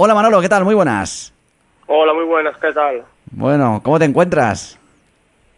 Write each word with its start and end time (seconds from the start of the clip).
Hola 0.00 0.14
Manolo, 0.14 0.40
¿qué 0.40 0.48
tal? 0.48 0.64
Muy 0.64 0.76
buenas. 0.76 1.34
Hola, 1.88 2.14
muy 2.14 2.22
buenas, 2.22 2.56
¿qué 2.58 2.72
tal? 2.72 3.02
Bueno, 3.32 3.80
¿cómo 3.82 3.98
te 3.98 4.04
encuentras? 4.04 4.78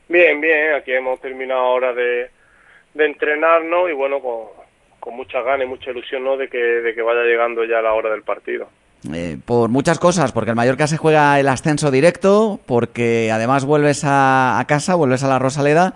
Bien, 0.09 0.41
bien, 0.41 0.77
aquí 0.77 0.93
hemos 0.93 1.21
terminado 1.21 1.61
ahora 1.61 1.93
de, 1.93 2.31
de 2.95 3.05
entrenarnos 3.05 3.91
y 3.91 3.93
bueno, 3.93 4.19
con, 4.21 4.47
con 4.99 5.15
muchas 5.15 5.45
ganas 5.45 5.67
y 5.67 5.69
mucha 5.69 5.91
ilusión 5.91 6.25
¿no? 6.25 6.39
de, 6.39 6.49
que, 6.49 6.57
de 6.57 6.95
que 6.95 7.03
vaya 7.03 7.21
llegando 7.25 7.65
ya 7.65 7.83
la 7.83 7.93
hora 7.93 8.09
del 8.09 8.23
partido. 8.23 8.67
Eh, 9.13 9.37
por 9.45 9.69
muchas 9.69 9.99
cosas, 9.99 10.33
porque 10.33 10.49
el 10.53 10.57
Mallorca 10.57 10.87
se 10.87 10.97
juega 10.97 11.39
el 11.39 11.47
ascenso 11.47 11.91
directo, 11.91 12.61
porque 12.65 13.31
además 13.31 13.67
vuelves 13.67 14.05
a, 14.05 14.59
a 14.59 14.67
casa, 14.67 14.95
vuelves 14.95 15.23
a 15.23 15.29
la 15.29 15.39
Rosaleda. 15.39 15.93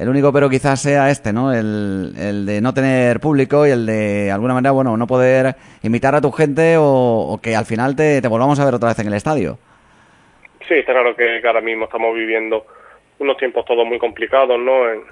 El 0.00 0.08
único 0.08 0.32
pero 0.32 0.48
quizás 0.48 0.80
sea 0.80 1.10
este, 1.10 1.30
¿no? 1.30 1.52
El, 1.52 2.46
de 2.46 2.62
no 2.62 2.72
tener 2.72 3.20
público 3.20 3.66
y 3.66 3.70
el 3.70 3.84
de, 3.84 4.30
alguna 4.30 4.54
manera, 4.54 4.70
bueno, 4.70 4.96
no 4.96 5.06
poder 5.06 5.56
invitar 5.82 6.14
a 6.14 6.22
tu 6.22 6.32
gente 6.32 6.76
o, 6.78 7.38
que 7.42 7.54
al 7.54 7.66
final 7.66 7.94
te, 7.94 8.26
volvamos 8.26 8.58
a 8.58 8.64
ver 8.64 8.72
otra 8.72 8.88
vez 8.88 8.98
en 8.98 9.08
el 9.08 9.12
estadio. 9.12 9.58
Sí, 10.66 10.72
está 10.72 10.92
claro 10.92 11.14
que, 11.14 11.42
ahora 11.46 11.60
mismo 11.60 11.84
estamos 11.84 12.14
viviendo 12.14 12.64
unos 13.18 13.36
tiempos 13.36 13.66
todos 13.66 13.86
muy 13.86 13.98
complicados, 13.98 14.58
¿no? 14.58 14.88
En, 14.90 15.02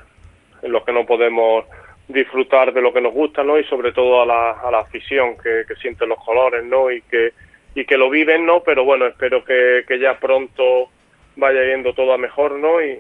los 0.62 0.83
que 0.87 0.93
no 0.93 1.05
podemos 1.05 1.67
disfrutar 2.09 2.73
de 2.73 2.81
lo 2.81 2.91
que 2.91 3.03
nos 3.03 3.12
gusta, 3.12 3.45
¿no? 3.45 3.59
Y 3.59 3.65
sobre 3.65 3.93
todo 3.93 4.23
a 4.23 4.27
la, 4.27 4.53
a 4.53 4.70
la 4.70 4.79
afición 4.79 5.37
que, 5.37 5.65
que 5.69 5.75
siente 5.83 6.07
los 6.07 6.19
colores, 6.25 6.65
¿no? 6.65 6.91
Y 6.91 7.03
que, 7.03 7.34
y 7.75 7.84
que 7.84 7.98
lo 7.98 8.09
viven, 8.09 8.47
¿no? 8.47 8.62
Pero 8.62 8.87
bueno, 8.87 9.07
espero 9.07 9.45
que, 9.45 9.84
que 9.87 9.98
ya 9.98 10.19
pronto 10.19 10.89
vaya 11.37 11.62
yendo 11.62 11.93
todo 11.93 12.15
a 12.15 12.19
mejor, 12.19 12.53
¿no? 12.53 12.81
Y, 12.83 12.98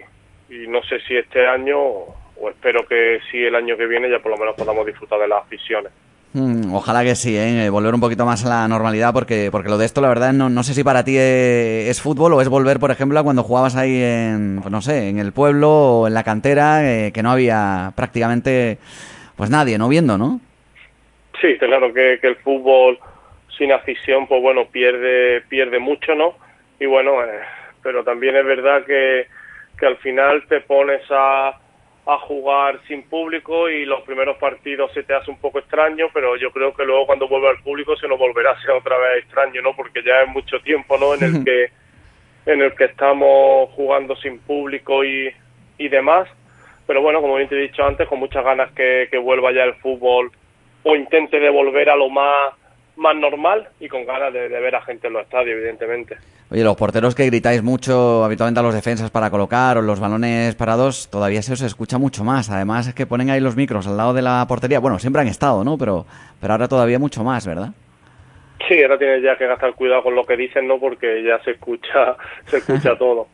y 0.48 0.66
no 0.66 0.82
sé 0.82 1.00
si 1.00 1.16
este 1.16 1.46
año 1.46 1.78
o, 1.78 2.16
espero 2.50 2.86
que 2.86 3.20
sí 3.30 3.42
el 3.42 3.54
año 3.54 3.76
que 3.76 3.86
viene 3.86 4.10
ya 4.10 4.20
por 4.20 4.32
lo 4.32 4.38
menos 4.38 4.54
podamos 4.56 4.86
disfrutar 4.86 5.18
de 5.20 5.28
las 5.28 5.42
aficiones. 5.42 5.92
Mm, 6.34 6.74
ojalá 6.74 7.02
que 7.02 7.14
sí, 7.14 7.36
¿eh? 7.36 7.70
volver 7.70 7.94
un 7.94 8.00
poquito 8.00 8.26
más 8.26 8.44
a 8.44 8.48
la 8.48 8.68
normalidad, 8.68 9.14
porque, 9.14 9.48
porque 9.50 9.70
lo 9.70 9.78
de 9.78 9.86
esto, 9.86 10.00
la 10.00 10.08
verdad, 10.08 10.32
no, 10.32 10.50
no 10.50 10.62
sé 10.62 10.74
si 10.74 10.84
para 10.84 11.02
ti 11.02 11.16
es, 11.16 11.88
es, 11.88 12.02
fútbol 12.02 12.34
o 12.34 12.42
es 12.42 12.48
volver, 12.48 12.78
por 12.78 12.90
ejemplo, 12.90 13.18
a 13.18 13.24
cuando 13.24 13.42
jugabas 13.42 13.76
ahí 13.76 14.02
en, 14.02 14.58
pues 14.60 14.70
no 14.70 14.82
sé, 14.82 15.08
en 15.08 15.18
el 15.18 15.32
pueblo 15.32 15.70
o 15.70 16.06
en 16.06 16.14
la 16.14 16.24
cantera, 16.24 16.84
eh, 16.84 17.12
que 17.12 17.22
no 17.22 17.30
había 17.30 17.92
prácticamente, 17.96 18.76
pues 19.36 19.48
nadie, 19.48 19.78
¿no? 19.78 19.88
Viendo, 19.88 20.18
¿no? 20.18 20.40
Sí, 21.40 21.56
claro 21.58 21.94
que, 21.94 22.18
que 22.20 22.28
el 22.28 22.36
fútbol 22.36 22.98
sin 23.58 23.72
afición, 23.72 24.26
pues 24.26 24.40
bueno, 24.40 24.66
pierde, 24.66 25.42
pierde 25.48 25.78
mucho, 25.78 26.14
¿no? 26.14 26.34
Y 26.78 26.86
bueno, 26.86 27.22
eh, 27.24 27.40
pero 27.82 28.04
también 28.04 28.36
es 28.36 28.44
verdad 28.44 28.84
que, 28.84 29.26
que 29.78 29.86
al 29.86 29.96
final 29.98 30.44
te 30.48 30.60
pones 30.60 31.02
a 31.10 31.58
a 32.08 32.16
jugar 32.20 32.80
sin 32.88 33.02
público 33.02 33.68
y 33.68 33.84
los 33.84 34.00
primeros 34.00 34.38
partidos 34.38 34.90
se 34.94 35.02
te 35.02 35.14
hace 35.14 35.30
un 35.30 35.38
poco 35.38 35.58
extraño, 35.58 36.06
pero 36.14 36.36
yo 36.36 36.50
creo 36.52 36.72
que 36.72 36.86
luego 36.86 37.04
cuando 37.04 37.28
vuelva 37.28 37.50
al 37.50 37.62
público 37.62 37.96
se 37.98 38.08
nos 38.08 38.18
volverá 38.18 38.52
a 38.52 38.60
ser 38.62 38.70
otra 38.70 38.96
vez 38.96 39.24
extraño, 39.24 39.60
¿no? 39.60 39.76
Porque 39.76 40.02
ya 40.02 40.22
es 40.22 40.28
mucho 40.30 40.58
tiempo, 40.60 40.96
¿no? 40.96 41.14
En 41.14 41.22
el 41.22 41.44
que 41.44 41.66
en 42.46 42.62
el 42.62 42.74
que 42.74 42.84
estamos 42.84 43.68
jugando 43.72 44.16
sin 44.16 44.38
público 44.38 45.04
y, 45.04 45.30
y 45.76 45.88
demás. 45.88 46.26
Pero 46.86 47.02
bueno, 47.02 47.20
como 47.20 47.36
bien 47.36 47.46
te 47.46 47.56
he 47.56 47.68
dicho 47.68 47.84
antes, 47.84 48.08
con 48.08 48.18
muchas 48.18 48.42
ganas 48.42 48.72
que, 48.72 49.08
que 49.10 49.18
vuelva 49.18 49.52
ya 49.52 49.64
el 49.64 49.74
fútbol 49.74 50.32
o 50.84 50.96
intente 50.96 51.38
devolver 51.38 51.90
a 51.90 51.96
lo 51.96 52.08
más 52.08 52.54
más 52.98 53.16
normal 53.16 53.68
y 53.80 53.88
con 53.88 54.04
ganas 54.04 54.32
de, 54.32 54.48
de, 54.48 54.60
ver 54.60 54.74
a 54.74 54.82
gente 54.82 55.06
en 55.06 55.14
los 55.14 55.22
estadios, 55.22 55.56
evidentemente. 55.56 56.16
Oye, 56.50 56.64
los 56.64 56.76
porteros 56.76 57.14
que 57.14 57.26
gritáis 57.26 57.62
mucho 57.62 58.24
habitualmente 58.24 58.60
a 58.60 58.62
los 58.62 58.74
defensas 58.74 59.10
para 59.10 59.30
colocar 59.30 59.78
o 59.78 59.82
los 59.82 60.00
balones 60.00 60.54
parados, 60.54 61.08
todavía 61.10 61.42
se 61.42 61.52
os 61.52 61.60
escucha 61.62 61.98
mucho 61.98 62.24
más. 62.24 62.50
Además 62.50 62.88
es 62.88 62.94
que 62.94 63.06
ponen 63.06 63.30
ahí 63.30 63.40
los 63.40 63.56
micros 63.56 63.86
al 63.86 63.96
lado 63.96 64.14
de 64.14 64.22
la 64.22 64.44
portería. 64.48 64.80
Bueno, 64.80 64.98
siempre 64.98 65.22
han 65.22 65.28
estado, 65.28 65.62
¿no? 65.64 65.78
Pero, 65.78 66.06
pero 66.40 66.54
ahora 66.54 66.68
todavía 66.68 66.98
mucho 66.98 67.22
más, 67.22 67.46
¿verdad? 67.46 67.70
Sí, 68.66 68.82
ahora 68.82 68.98
tienes 68.98 69.22
ya 69.22 69.36
que 69.36 69.46
gastar 69.46 69.74
cuidado 69.74 70.02
con 70.02 70.14
lo 70.14 70.24
que 70.24 70.36
dicen, 70.36 70.66
¿no? 70.66 70.78
Porque 70.78 71.22
ya 71.22 71.42
se 71.44 71.52
escucha, 71.52 72.16
se 72.46 72.58
escucha 72.58 72.96
todo. 72.98 73.28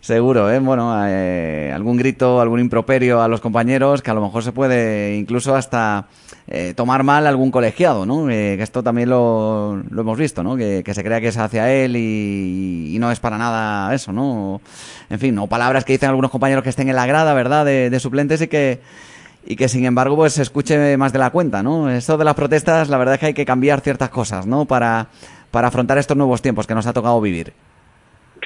Seguro, 0.00 0.50
¿eh? 0.50 0.58
Bueno, 0.60 0.94
eh, 1.06 1.72
algún 1.74 1.96
grito, 1.96 2.40
algún 2.40 2.60
improperio 2.60 3.20
a 3.20 3.28
los 3.28 3.40
compañeros 3.40 4.00
que 4.00 4.10
a 4.10 4.14
lo 4.14 4.22
mejor 4.22 4.42
se 4.42 4.52
puede 4.52 5.16
incluso 5.16 5.54
hasta 5.54 6.06
eh, 6.50 6.72
tomar 6.74 7.04
mal 7.04 7.26
algún 7.26 7.50
colegiado, 7.50 8.06
¿no? 8.06 8.30
Eh, 8.30 8.54
que 8.56 8.62
esto 8.62 8.82
también 8.82 9.10
lo, 9.10 9.82
lo 9.90 10.00
hemos 10.00 10.18
visto, 10.18 10.42
¿no? 10.42 10.56
Que, 10.56 10.82
se 10.84 11.04
crea 11.04 11.20
que 11.20 11.28
es 11.28 11.36
hacia 11.36 11.70
él 11.70 11.94
y, 11.96 12.96
no 12.98 13.12
es 13.12 13.20
para 13.20 13.38
nada 13.38 13.94
eso, 13.94 14.12
¿no? 14.12 14.60
En 15.10 15.18
fin, 15.18 15.38
o 15.38 15.46
palabras 15.46 15.84
que 15.84 15.92
dicen 15.92 16.08
algunos 16.08 16.30
compañeros 16.30 16.64
que 16.64 16.70
estén 16.70 16.88
en 16.88 16.96
la 16.96 17.06
grada, 17.06 17.34
¿verdad? 17.34 17.64
De, 17.64 17.90
de 17.90 18.00
suplentes 18.00 18.40
y 18.42 18.48
que 18.48 18.80
y 19.46 19.56
que 19.56 19.68
sin 19.68 19.84
embargo 19.84 20.16
pues 20.16 20.34
se 20.34 20.42
escuche 20.42 20.96
más 20.96 21.12
de 21.12 21.18
la 21.18 21.30
cuenta, 21.30 21.62
¿no? 21.62 21.90
Esto 21.90 22.16
de 22.16 22.24
las 22.24 22.34
protestas, 22.34 22.88
la 22.88 22.98
verdad 22.98 23.14
es 23.14 23.20
que 23.20 23.26
hay 23.26 23.34
que 23.34 23.46
cambiar 23.46 23.80
ciertas 23.80 24.08
cosas, 24.08 24.46
¿no? 24.46 24.64
Para, 24.64 25.06
para 25.50 25.68
afrontar 25.68 25.96
estos 25.98 26.16
nuevos 26.16 26.42
tiempos 26.42 26.66
que 26.66 26.74
nos 26.74 26.86
ha 26.86 26.92
tocado 26.92 27.20
vivir. 27.20 27.52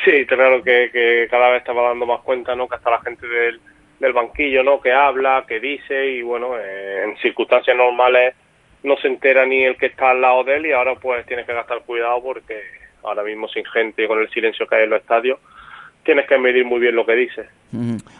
Sí, 0.04 0.26
claro 0.26 0.62
que, 0.62 0.90
que 0.92 1.28
cada 1.30 1.50
vez 1.50 1.60
estaba 1.60 1.88
dando 1.88 2.06
más 2.06 2.20
cuenta, 2.20 2.54
¿no? 2.54 2.68
Que 2.68 2.76
hasta 2.76 2.90
la 2.90 3.00
gente 3.00 3.26
del, 3.26 3.60
del 4.02 4.12
banquillo, 4.12 4.64
¿no? 4.64 4.80
Que 4.80 4.92
habla, 4.92 5.44
que 5.46 5.60
dice 5.60 6.08
y 6.08 6.22
bueno, 6.22 6.58
eh, 6.58 7.04
en 7.04 7.16
circunstancias 7.18 7.76
normales 7.76 8.34
no 8.82 8.96
se 8.96 9.06
entera 9.06 9.46
ni 9.46 9.62
el 9.62 9.76
que 9.76 9.86
está 9.86 10.10
al 10.10 10.20
lado 10.20 10.42
de 10.42 10.56
él 10.56 10.66
y 10.66 10.72
ahora 10.72 10.96
pues 10.96 11.24
tienes 11.24 11.46
que 11.46 11.54
gastar 11.54 11.82
cuidado 11.86 12.20
porque 12.20 12.60
ahora 13.04 13.22
mismo 13.22 13.46
sin 13.46 13.64
gente 13.64 14.02
y 14.02 14.08
con 14.08 14.18
el 14.18 14.28
silencio 14.30 14.66
que 14.66 14.74
hay 14.74 14.84
en 14.84 14.90
los 14.90 15.00
estadios 15.00 15.38
tienes 16.04 16.26
que 16.26 16.36
medir 16.36 16.64
muy 16.64 16.80
bien 16.80 16.96
lo 16.96 17.06
que 17.06 17.12
dices. 17.12 17.46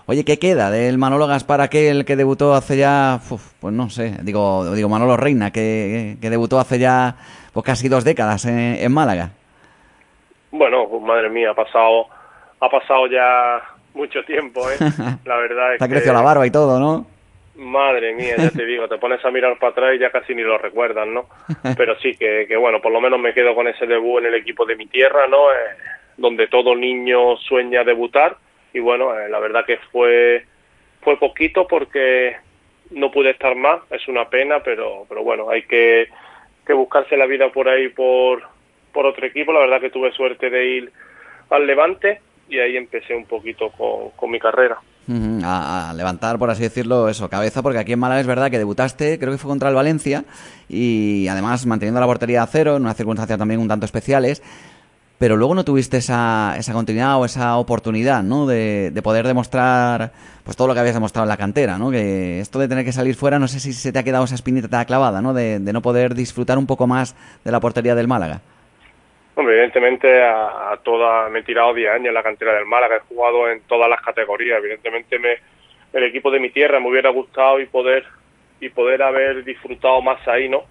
Oye, 0.06 0.25
¿qué 0.25 0.38
queda 0.38 0.70
del 0.70 0.98
Manolo 0.98 1.26
Gaspar 1.26 1.60
aquel 1.60 2.04
que 2.04 2.14
debutó 2.14 2.54
hace 2.54 2.76
ya, 2.76 3.19
uf, 3.28 3.53
pues 3.60 3.75
no 3.75 3.91
sé, 3.91 4.19
digo, 4.22 4.72
digo 4.72 4.88
Manolo 4.88 5.16
Reina, 5.16 5.50
que, 5.50 6.16
que 6.20 6.31
debutó 6.31 6.60
hace 6.60 6.78
ya 6.78 7.16
pues 7.53 7.66
casi 7.66 7.88
dos 7.88 8.04
décadas 8.04 8.44
en, 8.44 8.76
en 8.76 8.94
Málaga? 8.94 9.31
Bueno, 10.53 10.87
pues 10.88 11.03
madre 11.03 11.28
mía, 11.28 11.50
ha 11.50 11.54
pasado, 11.54 12.06
ha 12.60 12.70
pasado 12.70 13.09
ya 13.09 13.60
mucho 13.94 14.25
tiempo, 14.25 14.69
¿eh? 14.70 14.76
La 15.25 15.36
verdad 15.36 15.75
es 15.75 15.78
Te 15.78 15.84
ha 15.84 15.88
crecido 15.88 16.14
la 16.14 16.22
barba 16.22 16.47
y 16.47 16.50
todo, 16.50 16.78
¿no? 16.78 17.06
Madre 17.54 18.14
mía, 18.14 18.34
ya 18.38 18.50
te 18.50 18.64
digo, 18.64 18.88
te 18.88 18.97
pones 18.97 19.22
a 19.25 19.30
mirar 19.30 19.58
para 19.58 19.72
atrás 19.72 19.94
y 19.94 19.98
ya 19.98 20.10
casi 20.10 20.34
ni 20.34 20.42
lo 20.42 20.56
recuerdas, 20.56 21.06
¿no? 21.06 21.26
Pero 21.76 21.98
sí, 21.98 22.16
que, 22.16 22.47
que 22.48 22.56
bueno, 22.56 22.81
por 22.81 22.92
lo 22.92 23.00
menos 23.00 23.20
me 23.20 23.34
quedo 23.34 23.54
con 23.54 23.69
ese 23.69 23.86
debut 23.86 24.20
en 24.20 24.26
el 24.26 24.34
equipo 24.34 24.64
de 24.64 24.76
mi 24.76 24.86
tierra, 24.86 25.26
¿no? 25.28 25.52
Eh, 25.52 25.76
donde 26.16 26.47
todo 26.48 26.75
niño 26.75 27.36
sueña 27.36 27.84
debutar 27.84 28.36
y 28.72 28.81
bueno, 28.81 29.19
eh, 29.19 29.28
la 29.28 29.38
verdad 29.38 29.64
que 29.64 29.78
fue 29.91 30.44
fue 31.02 31.19
poquito 31.19 31.66
porque 31.66 32.36
no 32.91 33.10
pude 33.10 33.31
estar 33.31 33.54
más, 33.54 33.81
es 33.91 34.06
una 34.08 34.28
pena, 34.28 34.60
pero 34.60 35.04
pero 35.08 35.22
bueno, 35.22 35.50
hay 35.50 35.62
que, 35.62 36.08
que 36.66 36.72
buscarse 36.72 37.16
la 37.16 37.26
vida 37.26 37.50
por 37.50 37.69
ahí 37.69 37.88
por 37.88 38.42
por 38.92 39.06
otro 39.06 39.26
equipo, 39.26 39.52
la 39.52 39.60
verdad 39.60 39.81
que 39.81 39.91
tuve 39.91 40.12
suerte 40.12 40.50
de 40.50 40.66
ir 40.66 40.92
al 41.50 41.66
Levante 41.66 42.20
y 42.52 42.60
ahí 42.60 42.76
empecé 42.76 43.14
un 43.14 43.24
poquito 43.24 43.70
con, 43.70 44.10
con 44.10 44.30
mi 44.30 44.38
carrera. 44.38 44.78
A, 45.42 45.90
a, 45.90 45.94
levantar, 45.94 46.38
por 46.38 46.50
así 46.50 46.62
decirlo, 46.62 47.08
eso, 47.08 47.28
cabeza, 47.28 47.60
porque 47.60 47.78
aquí 47.78 47.92
en 47.92 47.98
Málaga 47.98 48.20
es 48.20 48.26
verdad 48.26 48.50
que 48.50 48.58
debutaste, 48.58 49.18
creo 49.18 49.32
que 49.32 49.38
fue 49.38 49.48
contra 49.48 49.68
el 49.68 49.74
Valencia, 49.74 50.24
y 50.68 51.26
además 51.28 51.66
manteniendo 51.66 51.98
la 51.98 52.06
portería 52.06 52.42
a 52.42 52.46
cero, 52.46 52.76
en 52.76 52.82
unas 52.82 52.96
circunstancias 52.96 53.38
también 53.38 53.58
un 53.58 53.66
tanto 53.66 53.84
especiales, 53.84 54.42
pero 55.18 55.36
luego 55.36 55.54
no 55.54 55.64
tuviste 55.64 55.96
esa, 55.96 56.54
esa 56.58 56.72
continuidad 56.72 57.18
o 57.18 57.24
esa 57.24 57.56
oportunidad, 57.56 58.22
¿no? 58.22 58.46
De, 58.46 58.90
de, 58.92 59.02
poder 59.02 59.26
demostrar, 59.26 60.12
pues 60.44 60.56
todo 60.56 60.69
lo 60.69 60.74
que 60.74 60.80
habías 60.80 60.94
demostrado 60.94 61.24
en 61.24 61.30
la 61.30 61.36
cantera, 61.36 61.78
¿no? 61.78 61.90
Que 61.90 62.40
esto 62.40 62.58
de 62.58 62.69
tener 62.69 62.84
que 62.84 62.92
salir 62.92 63.14
fuera, 63.14 63.38
no 63.38 63.48
sé 63.48 63.60
si 63.60 63.72
se 63.72 63.92
te 63.92 63.98
ha 63.98 64.02
quedado 64.02 64.24
esa 64.24 64.34
espinita 64.34 64.84
clavada, 64.84 65.22
¿no? 65.22 65.32
De, 65.32 65.58
de 65.58 65.72
no 65.72 65.80
poder 65.82 66.14
disfrutar 66.14 66.58
un 66.58 66.66
poco 66.66 66.86
más 66.86 67.14
de 67.44 67.50
la 67.50 67.60
portería 67.60 67.94
del 67.94 68.08
Málaga. 68.08 68.40
Hombre, 69.34 69.54
evidentemente 69.54 70.22
a, 70.22 70.72
a, 70.72 70.76
toda, 70.78 71.31
me 71.31 71.38
he 71.38 71.43
tirado 71.43 71.72
10 71.72 71.91
años 71.91 72.09
en 72.09 72.15
la 72.15 72.22
cantera 72.22 72.54
del 72.54 72.66
Málaga, 72.66 72.97
he 72.97 73.15
jugado 73.15 73.50
en 73.50 73.62
todas 73.62 73.88
las 73.88 74.03
categorías, 74.03 74.59
evidentemente 74.59 75.19
me, 75.19 75.38
el 75.93 76.04
equipo 76.04 76.31
de 76.31 76.41
mi 76.41 76.50
tierra 76.50 76.81
me 76.81 76.88
hubiera 76.88 77.10
gustado 77.10 77.60
y 77.60 77.66
poder 77.66 78.04
y 78.60 78.69
poder 78.69 79.03
haber 79.03 79.43
disfrutado 79.43 80.00
más 80.03 80.26
ahí, 80.28 80.48
¿no? 80.48 80.65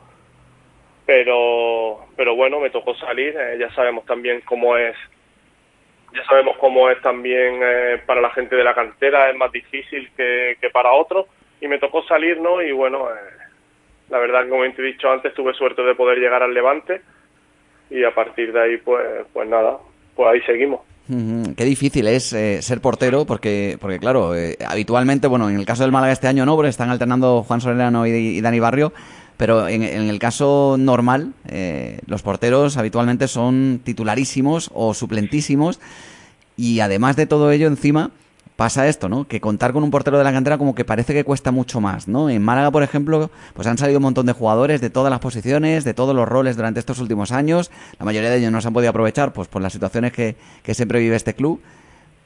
Pero 1.06 2.06
pero 2.16 2.36
bueno, 2.36 2.60
me 2.60 2.70
tocó 2.70 2.96
salir, 2.96 3.36
eh, 3.36 3.58
ya 3.60 3.70
sabemos 3.74 4.06
también 4.06 4.42
cómo 4.42 4.78
es 4.78 4.96
ya 6.14 6.24
sabemos 6.26 6.58
cómo 6.58 6.90
es 6.90 7.02
también 7.02 7.60
eh, 7.64 8.02
para 8.06 8.22
la 8.22 8.30
gente 8.32 8.56
de 8.56 8.64
la 8.64 8.76
cantera, 8.76 9.30
es 9.30 9.36
más 9.36 9.52
difícil 9.52 10.12
que, 10.16 10.56
para 10.72 10.92
otros 10.92 11.26
y 11.60 11.68
me 11.68 11.80
tocó 11.80 12.04
salir, 12.04 12.40
¿no? 12.40 12.62
Y 12.62 12.72
bueno, 12.72 13.10
eh, 13.10 13.16
la 14.10 14.20
verdad 14.20 14.48
como 14.50 14.64
te 14.72 14.82
he 14.82 14.86
dicho 14.86 15.10
antes, 15.10 15.34
tuve 15.34 15.54
suerte 15.54 15.82
de 15.82 15.96
poder 15.96 16.20
llegar 16.20 16.44
al 16.44 16.54
Levante 16.54 17.02
y 17.92 18.04
a 18.04 18.16
partir 18.16 18.52
de 18.54 18.62
ahí 18.62 18.78
pues 18.78 19.06
pues 19.34 19.48
nada 19.48 19.78
pues 20.16 20.30
ahí 20.30 20.42
seguimos. 20.42 20.82
Qué 21.58 21.66
difícil 21.66 22.08
es 22.08 22.32
eh, 22.32 22.62
ser 22.62 22.80
portero 22.80 23.26
porque 23.26 23.78
porque 23.82 24.00
claro 24.00 24.34
eh, 24.34 24.58
habitualmente 24.66 25.28
bueno 25.28 25.50
en 25.50 25.58
el 25.58 25.66
caso 25.66 25.84
del 25.84 25.92
Málaga 25.92 26.14
este 26.14 26.28
año 26.28 26.46
no 26.46 26.56
porque 26.56 26.70
están 26.70 26.90
alternando 26.90 27.44
Juan 27.44 27.60
Solerano 27.60 28.08
y, 28.08 28.12
y 28.12 28.42
Dani 28.42 28.60
Barrio 28.62 28.94
pero 29.36 29.68
en, 29.68 29.84
en, 29.84 30.08
el 30.08 30.20
caso 30.20 30.78
normal 30.80 31.34
eh, 31.50 32.00
los 32.06 32.22
porteros 32.22 32.78
habitualmente 32.78 33.28
son 33.28 33.82
titularísimos 33.84 34.70
o 34.74 34.94
suplentísimos 34.94 35.82
y 36.56 36.80
además 36.80 37.18
de 37.18 37.26
todo 37.26 37.52
ello 37.52 37.68
encima 37.68 38.12
pasa 38.62 38.88
esto, 38.88 39.10
¿no? 39.10 39.28
Que 39.28 39.42
contar 39.42 39.74
con 39.74 39.84
un 39.84 39.90
portero 39.90 40.20
de 40.20 40.24
la 40.24 40.32
cantera 40.32 40.60
como 40.60 40.76
que 40.76 40.86
parece 40.86 41.16
que 41.16 41.24
cuesta 41.24 41.50
mucho 41.50 41.82
más, 41.82 42.08
¿no? 42.08 42.30
En 42.30 42.44
Málaga, 42.44 42.70
por 42.70 42.84
ejemplo, 42.84 43.32
pues 43.56 43.68
han 43.68 43.80
salido 43.80 43.98
un 43.98 44.04
montón 44.04 44.28
de 44.28 44.34
jugadores 44.34 44.82
de 44.82 44.92
todas 44.92 45.10
las 45.10 45.20
posiciones, 45.20 45.84
de 45.84 45.96
todos 45.96 46.16
los 46.16 46.30
roles 46.30 46.58
durante 46.58 46.80
estos 46.80 47.00
últimos 47.00 47.32
años. 47.32 47.72
La 47.98 48.06
mayoría 48.06 48.30
de 48.30 48.38
ellos 48.38 48.52
no 48.52 48.62
se 48.62 48.68
han 48.68 48.76
podido 48.76 48.92
aprovechar, 48.92 49.34
pues 49.34 49.48
por 49.48 49.64
las 49.64 49.74
situaciones 49.74 50.12
que, 50.12 50.36
que 50.62 50.76
siempre 50.76 51.00
vive 51.00 51.16
este 51.16 51.34
club. 51.34 51.60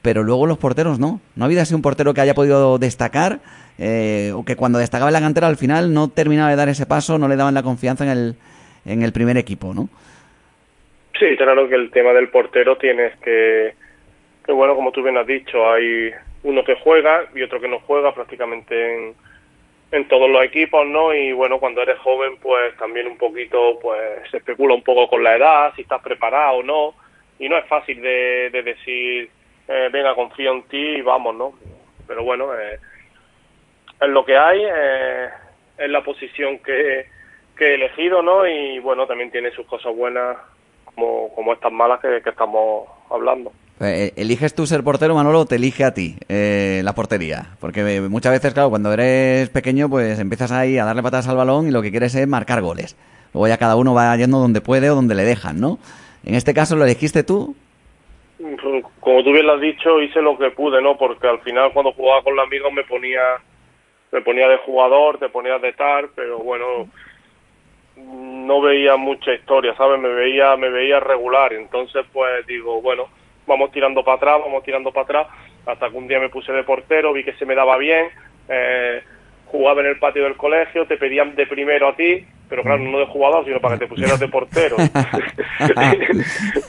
Pero 0.02 0.24
luego 0.24 0.46
los 0.46 0.58
porteros 0.58 0.98
no. 0.98 1.22
No 1.36 1.44
ha 1.44 1.46
habido 1.46 1.62
así 1.62 1.72
un 1.72 1.80
portero 1.80 2.12
que 2.12 2.20
haya 2.20 2.34
podido 2.34 2.76
destacar 2.76 3.38
eh, 3.78 4.30
o 4.34 4.44
que 4.44 4.56
cuando 4.56 4.78
destacaba 4.78 5.08
en 5.08 5.14
la 5.14 5.20
cantera 5.22 5.46
al 5.46 5.56
final 5.56 5.94
no 5.94 6.08
terminaba 6.08 6.50
de 6.50 6.56
dar 6.56 6.68
ese 6.68 6.84
paso, 6.84 7.16
no 7.16 7.28
le 7.28 7.36
daban 7.36 7.54
la 7.54 7.62
confianza 7.62 8.04
en 8.04 8.10
el, 8.10 8.34
en 8.84 9.00
el 9.00 9.12
primer 9.12 9.38
equipo, 9.38 9.72
¿no? 9.72 9.88
Sí, 11.18 11.34
claro 11.38 11.66
que 11.66 11.76
el 11.76 11.90
tema 11.92 12.12
del 12.12 12.28
portero 12.28 12.76
tienes 12.76 13.16
que, 13.20 13.72
que 14.44 14.52
bueno, 14.52 14.74
como 14.74 14.92
tú 14.92 15.02
bien 15.02 15.16
has 15.16 15.26
dicho, 15.26 15.66
hay 15.72 16.12
uno 16.46 16.62
que 16.62 16.76
juega 16.76 17.26
y 17.34 17.42
otro 17.42 17.60
que 17.60 17.66
no 17.66 17.80
juega 17.80 18.14
prácticamente 18.14 18.94
en, 18.94 19.14
en 19.90 20.06
todos 20.06 20.30
los 20.30 20.44
equipos, 20.44 20.86
¿no? 20.86 21.12
Y 21.12 21.32
bueno, 21.32 21.58
cuando 21.58 21.82
eres 21.82 21.98
joven, 21.98 22.36
pues 22.40 22.76
también 22.76 23.08
un 23.08 23.18
poquito, 23.18 23.80
pues 23.82 24.00
se 24.30 24.36
especula 24.36 24.74
un 24.74 24.82
poco 24.82 25.08
con 25.08 25.24
la 25.24 25.36
edad, 25.36 25.72
si 25.74 25.82
estás 25.82 26.00
preparado 26.02 26.58
o 26.58 26.62
no, 26.62 26.94
y 27.40 27.48
no 27.48 27.58
es 27.58 27.66
fácil 27.66 28.00
de, 28.00 28.50
de 28.50 28.62
decir, 28.62 29.28
eh, 29.66 29.88
venga, 29.92 30.14
confío 30.14 30.52
en 30.52 30.62
ti 30.68 30.78
y 30.78 31.00
vamos, 31.02 31.34
¿no? 31.34 31.54
Pero 32.06 32.22
bueno, 32.22 32.56
eh, 32.56 32.78
es 34.00 34.08
lo 34.08 34.24
que 34.24 34.36
hay, 34.36 34.62
eh, 34.64 35.28
es 35.78 35.90
la 35.90 36.04
posición 36.04 36.60
que, 36.60 37.06
he 37.58 37.74
elegido, 37.74 38.22
¿no? 38.22 38.46
Y 38.46 38.78
bueno, 38.78 39.08
también 39.08 39.32
tiene 39.32 39.50
sus 39.50 39.66
cosas 39.66 39.92
buenas 39.96 40.36
como, 40.94 41.52
estas 41.52 41.72
malas 41.72 41.98
que 42.00 42.22
estamos 42.24 42.88
hablando. 43.10 43.50
Eh, 43.80 44.12
¿Eliges 44.16 44.54
tú 44.54 44.66
ser 44.66 44.82
portero, 44.82 45.14
Manolo, 45.14 45.40
o 45.40 45.46
te 45.46 45.56
elige 45.56 45.84
a 45.84 45.92
ti 45.92 46.16
eh, 46.28 46.80
la 46.82 46.94
portería? 46.94 47.48
Porque 47.60 48.00
muchas 48.08 48.32
veces, 48.32 48.54
claro, 48.54 48.70
cuando 48.70 48.92
eres 48.92 49.50
pequeño, 49.50 49.90
pues 49.90 50.18
empiezas 50.18 50.50
ahí 50.50 50.78
a 50.78 50.86
darle 50.86 51.02
patadas 51.02 51.28
al 51.28 51.36
balón 51.36 51.68
y 51.68 51.70
lo 51.70 51.82
que 51.82 51.90
quieres 51.90 52.14
es 52.14 52.26
marcar 52.26 52.62
goles. 52.62 52.96
Luego 53.34 53.48
ya 53.48 53.58
cada 53.58 53.76
uno 53.76 53.92
va 53.92 54.16
yendo 54.16 54.38
donde 54.38 54.62
puede 54.62 54.88
o 54.88 54.94
donde 54.94 55.14
le 55.14 55.24
dejan, 55.24 55.60
¿no? 55.60 55.78
En 56.24 56.34
este 56.34 56.54
caso, 56.54 56.74
¿lo 56.74 56.84
elegiste 56.84 57.22
tú? 57.22 57.54
Como 59.00 59.22
tú 59.22 59.32
bien 59.32 59.46
lo 59.46 59.54
has 59.54 59.60
dicho, 59.60 60.00
hice 60.00 60.22
lo 60.22 60.38
que 60.38 60.50
pude, 60.50 60.80
¿no? 60.80 60.96
Porque 60.96 61.26
al 61.26 61.40
final 61.40 61.72
cuando 61.72 61.92
jugaba 61.92 62.22
con 62.22 62.34
los 62.34 62.46
amigos 62.46 62.72
me 62.72 62.84
ponía 62.84 63.20
me 64.12 64.22
ponía 64.22 64.48
de 64.48 64.56
jugador, 64.58 65.18
te 65.18 65.28
ponía 65.28 65.58
de 65.58 65.72
tal, 65.72 66.08
pero 66.14 66.38
bueno, 66.38 66.88
no 67.96 68.60
veía 68.62 68.96
mucha 68.96 69.34
historia, 69.34 69.74
¿sabes? 69.76 70.00
Me 70.00 70.08
veía 70.08 70.56
me 70.56 70.70
veía 70.70 71.00
regular, 71.00 71.52
entonces 71.52 72.06
pues 72.12 72.46
digo, 72.46 72.80
bueno, 72.80 73.08
vamos 73.46 73.70
tirando 73.72 74.04
para 74.04 74.16
atrás, 74.16 74.40
vamos 74.44 74.62
tirando 74.64 74.92
para 74.92 75.04
atrás, 75.04 75.26
hasta 75.66 75.90
que 75.90 75.96
un 75.96 76.08
día 76.08 76.20
me 76.20 76.28
puse 76.28 76.52
de 76.52 76.64
portero, 76.64 77.12
vi 77.12 77.24
que 77.24 77.34
se 77.34 77.46
me 77.46 77.54
daba 77.54 77.76
bien, 77.76 78.08
eh, 78.48 79.02
jugaba 79.46 79.80
en 79.80 79.88
el 79.88 79.98
patio 79.98 80.24
del 80.24 80.36
colegio, 80.36 80.86
te 80.86 80.96
pedían 80.96 81.34
de 81.34 81.46
primero 81.46 81.88
a 81.88 81.96
ti, 81.96 82.24
pero 82.48 82.62
claro, 82.62 82.82
no 82.82 82.98
de 82.98 83.06
jugador, 83.06 83.44
sino 83.44 83.60
para 83.60 83.74
que 83.74 83.84
te 83.84 83.88
pusieras 83.88 84.20
de 84.20 84.28
portero. 84.28 84.76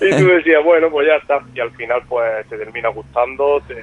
y 0.02 0.10
tú 0.18 0.28
decías, 0.28 0.64
bueno, 0.64 0.90
pues 0.90 1.08
ya 1.08 1.16
está, 1.16 1.42
y 1.54 1.60
al 1.60 1.72
final 1.72 2.02
pues 2.08 2.48
te 2.48 2.58
termina 2.58 2.90
gustando, 2.90 3.62
te... 3.68 3.76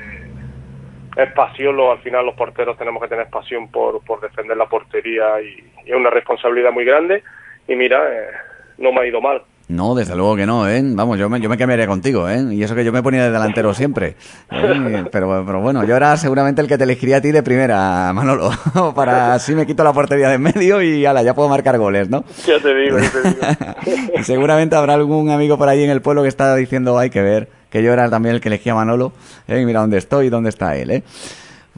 es 1.23 1.32
pasión, 1.32 1.76
lo, 1.76 1.93
al 1.93 1.99
final 2.00 2.26
los 2.26 2.35
porteros 2.35 2.76
tenemos 2.76 3.02
que 3.02 3.08
tener 3.08 3.29
pasión 3.29 3.70
por, 3.70 4.05
por 4.05 4.20
defender 4.20 4.56
la 4.56 4.67
portería 4.67 5.41
y, 5.41 5.64
y 5.85 5.91
es 5.91 5.96
una 5.96 6.11
responsabilidad 6.11 6.73
muy 6.73 6.85
grande, 6.85 7.23
y 7.69 7.76
mira, 7.76 8.02
eh, 8.12 8.31
no 8.79 8.93
me 8.93 9.02
ha 9.02 9.06
ido 9.06 9.20
mal. 9.20 9.43
No, 9.66 9.94
desde 9.94 10.14
luego 10.14 10.37
que 10.37 10.44
no, 10.44 10.69
¿eh? 10.69 10.82
Vamos, 10.84 11.19
yo 11.19 11.31
me, 11.31 11.40
yo 11.40 11.49
me 11.49 11.56
cambiaría 11.56 11.87
contigo, 11.87 12.28
¿eh? 12.28 12.44
Y 12.50 12.62
eso 12.62 12.75
que 12.75 12.84
yo 12.84 12.93
me 12.93 13.02
ponía 13.02 13.25
de 13.25 13.31
delantero 13.31 13.72
siempre. 13.72 14.14
¿eh? 14.50 15.05
Pero, 15.11 15.43
pero 15.46 15.61
bueno, 15.62 15.84
yo 15.84 15.96
era 15.96 16.14
seguramente 16.19 16.61
el 16.61 16.69
que 16.69 16.76
te 16.76 16.84
elegiría 16.84 17.16
a 17.16 17.20
ti 17.22 17.32
de 17.32 17.43
primera, 17.43 18.12
Manolo. 18.12 18.50
Para 18.94 19.32
así 19.32 19.55
me 19.55 19.66
quito 19.66 19.82
la 19.82 19.94
portería 19.94 20.28
de 20.28 20.34
en 20.34 20.43
medio 20.43 20.82
y 20.82 21.06
ala, 21.06 21.22
ya 21.22 21.34
puedo 21.34 21.49
marcar 21.49 21.78
goles, 21.78 22.11
¿no? 22.11 22.25
Ya 22.46 22.61
te 22.61 22.75
digo, 22.75 22.99
ya 22.99 23.11
te 23.11 23.22
digo. 23.22 24.22
seguramente 24.22 24.76
habrá 24.76 24.94
algún 24.94 25.31
amigo 25.31 25.56
por 25.56 25.69
ahí 25.69 25.82
en 25.82 25.90
el 25.90 26.02
pueblo 26.02 26.22
que 26.22 26.28
está 26.28 26.55
diciendo, 26.56 26.99
hay 26.99 27.08
que 27.08 27.22
ver, 27.22 27.49
que 27.70 27.82
yo 27.82 27.93
era 27.93 28.10
también 28.10 28.34
el 28.34 28.40
que 28.43 28.49
elegía 28.49 28.72
a 28.72 28.76
Manolo. 28.76 29.12
¿eh? 29.49 29.60
Y 29.60 29.64
mira 29.64 29.81
dónde 29.81 29.96
estoy 29.96 30.26
y 30.26 30.31
dónde 30.31 30.50
está 30.50 30.76
él, 30.76 30.90
¿eh? 30.90 31.02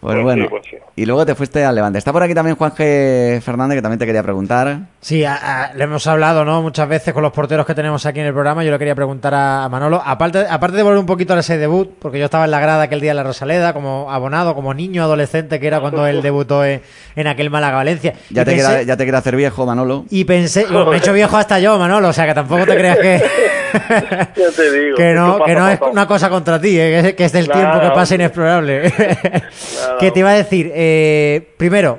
Pues, 0.00 0.12
Pues 0.14 0.24
bueno, 0.24 0.44
sí, 0.44 0.48
pues 0.50 0.62
sí. 0.70 0.76
y 0.94 1.06
luego 1.06 1.24
te 1.24 1.34
fuiste 1.34 1.64
al 1.64 1.74
Levante. 1.74 1.98
Está 1.98 2.12
por 2.12 2.22
aquí 2.22 2.34
también 2.34 2.54
Juan 2.56 2.70
G. 2.72 3.40
Fernández, 3.40 3.76
que 3.78 3.82
también 3.82 3.98
te 3.98 4.04
quería 4.06 4.22
preguntar. 4.22 4.78
Sí, 5.00 5.24
a- 5.24 5.64
a- 5.64 5.74
le 5.74 5.84
hemos 5.84 6.06
hablado, 6.06 6.44
¿no? 6.44 6.60
Muchas 6.62 6.86
veces 6.88 7.14
con 7.14 7.22
los 7.22 7.32
porteros 7.32 7.64
que 7.64 7.74
tenemos 7.74 8.04
aquí 8.04 8.20
en 8.20 8.26
el 8.26 8.32
programa. 8.34 8.62
Yo 8.62 8.70
le 8.70 8.78
quería 8.78 8.94
preguntar 8.94 9.32
a, 9.34 9.64
a 9.64 9.68
Manolo, 9.70 10.02
aparte, 10.04 10.44
aparte 10.48 10.76
de 10.76 10.82
volver 10.82 10.98
un 10.98 11.06
poquito 11.06 11.32
a 11.34 11.38
ese 11.40 11.56
debut, 11.56 11.90
porque 11.98 12.18
yo 12.18 12.26
estaba 12.26 12.44
en 12.44 12.50
la 12.50 12.60
grada 12.60 12.82
aquel 12.82 13.00
día 13.00 13.12
en 13.12 13.16
la 13.16 13.22
Rosaleda, 13.22 13.72
como 13.72 14.12
abonado, 14.12 14.54
como 14.54 14.74
niño 14.74 15.02
adolescente, 15.02 15.58
que 15.58 15.66
era 15.66 15.80
cuando 15.80 16.06
él 16.06 16.20
debutó 16.22 16.64
en, 16.64 16.82
en 17.16 17.26
aquel 17.26 17.48
Málaga 17.50 17.76
Valencia. 17.76 18.12
Ya 18.30 18.42
Y 18.42 18.44
te, 18.44 18.50
pensé- 18.52 18.56
queda, 18.56 18.82
ya 18.82 18.96
te 18.98 19.04
quiere 19.04 19.16
hacer 19.18 19.34
viejo, 19.34 19.64
Manolo. 19.64 20.04
Y 20.10 20.24
pensé, 20.24 20.66
bueno, 20.66 20.86
me 20.90 20.96
he 20.96 20.98
hecho 20.98 21.14
viejo 21.14 21.36
hasta 21.38 21.58
yo, 21.58 21.78
Manolo, 21.78 22.08
o 22.08 22.12
sea 22.12 22.26
que 22.26 22.34
tampoco 22.34 22.66
te 22.66 22.76
creas 22.76 22.98
que, 22.98 23.22
Ya 24.36 24.50
te 24.54 24.70
digo. 24.70 24.96
que 24.96 25.12
no, 25.14 25.44
que 25.44 25.54
no 25.54 25.68
es 25.68 25.80
una 25.80 26.06
cosa 26.06 26.28
contra 26.28 26.60
ti, 26.60 26.78
eh, 26.78 27.00
que, 27.02 27.08
es, 27.08 27.14
que 27.14 27.24
es 27.24 27.32
del 27.32 27.48
tiempo 27.48 27.80
que 27.80 27.88
pasa 27.90 28.14
inexplorable. 28.14 28.92
que 30.00 30.10
te 30.10 30.20
iba 30.20 30.30
a 30.30 30.34
decir, 30.34 30.70
eh, 30.74 31.54
primero, 31.56 31.98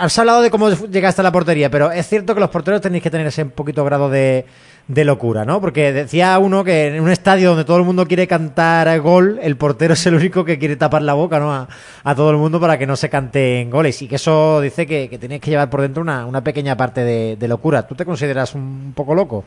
has 0.00 0.18
hablado 0.18 0.42
de 0.42 0.50
cómo 0.50 0.70
llegaste 0.70 1.20
a 1.20 1.24
la 1.24 1.32
portería, 1.32 1.70
pero 1.70 1.90
es 1.90 2.06
cierto 2.06 2.34
que 2.34 2.40
los 2.40 2.50
porteros 2.50 2.80
tenéis 2.80 3.02
que 3.02 3.10
tener 3.10 3.26
ese 3.26 3.44
poquito 3.46 3.84
grado 3.84 4.10
de, 4.10 4.44
de 4.88 5.04
locura, 5.04 5.44
¿no? 5.44 5.60
Porque 5.60 5.92
decía 5.92 6.38
uno 6.38 6.62
que 6.64 6.88
en 6.88 7.02
un 7.02 7.10
estadio 7.10 7.50
donde 7.50 7.64
todo 7.64 7.78
el 7.78 7.84
mundo 7.84 8.06
quiere 8.06 8.26
cantar 8.26 9.00
gol, 9.00 9.38
el 9.42 9.56
portero 9.56 9.94
es 9.94 10.06
el 10.06 10.14
único 10.14 10.44
que 10.44 10.58
quiere 10.58 10.76
tapar 10.76 11.02
la 11.02 11.14
boca, 11.14 11.40
¿no? 11.40 11.52
A, 11.52 11.68
a 12.04 12.14
todo 12.14 12.30
el 12.30 12.36
mundo 12.36 12.60
para 12.60 12.78
que 12.78 12.86
no 12.86 12.96
se 12.96 13.08
canten 13.08 13.70
goles. 13.70 14.00
Y 14.02 14.08
que 14.08 14.16
eso 14.16 14.60
dice 14.60 14.86
que, 14.86 15.08
que 15.08 15.18
tienes 15.18 15.40
que 15.40 15.50
llevar 15.50 15.70
por 15.70 15.80
dentro 15.80 16.02
una, 16.02 16.26
una 16.26 16.42
pequeña 16.42 16.76
parte 16.76 17.02
de, 17.02 17.36
de 17.36 17.48
locura. 17.48 17.86
¿Tú 17.86 17.94
te 17.94 18.04
consideras 18.04 18.54
un 18.54 18.92
poco 18.94 19.14
loco? 19.14 19.44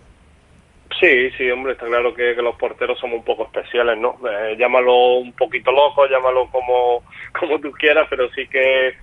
Sí, 0.99 1.31
sí, 1.37 1.49
hombre, 1.49 1.73
está 1.73 1.85
claro 1.85 2.13
que, 2.13 2.33
los 2.35 2.55
porteros 2.55 2.99
somos 2.99 3.19
un 3.19 3.23
poco 3.23 3.43
especiales, 3.43 3.97
¿no? 3.97 4.19
Eh, 4.29 4.55
llámalo 4.57 5.15
un 5.15 5.31
poquito 5.31 5.71
loco, 5.71 6.05
llámalo 6.07 6.47
como, 6.47 7.03
como 7.39 7.59
tú 7.59 7.71
quieras, 7.71 8.07
pero 8.09 8.29
sí 8.31 8.47
que, 8.47 8.95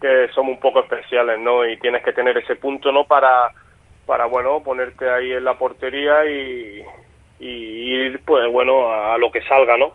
que 0.00 0.28
somos 0.34 0.54
un 0.54 0.60
poco 0.60 0.80
especiales, 0.80 1.40
¿no? 1.40 1.66
Y 1.66 1.76
tienes 1.78 2.04
que 2.04 2.12
tener 2.12 2.38
ese 2.38 2.54
punto, 2.54 2.92
¿no? 2.92 3.04
Para, 3.04 3.50
para 4.06 4.26
bueno, 4.26 4.62
ponerte 4.62 5.10
ahí 5.10 5.32
en 5.32 5.44
la 5.44 5.58
portería 5.58 6.24
y, 6.26 6.84
y 7.40 7.46
ir, 7.46 8.20
pues 8.24 8.50
bueno, 8.52 8.92
a 8.92 9.18
lo 9.18 9.32
que 9.32 9.42
salga, 9.42 9.76
¿no? 9.76 9.94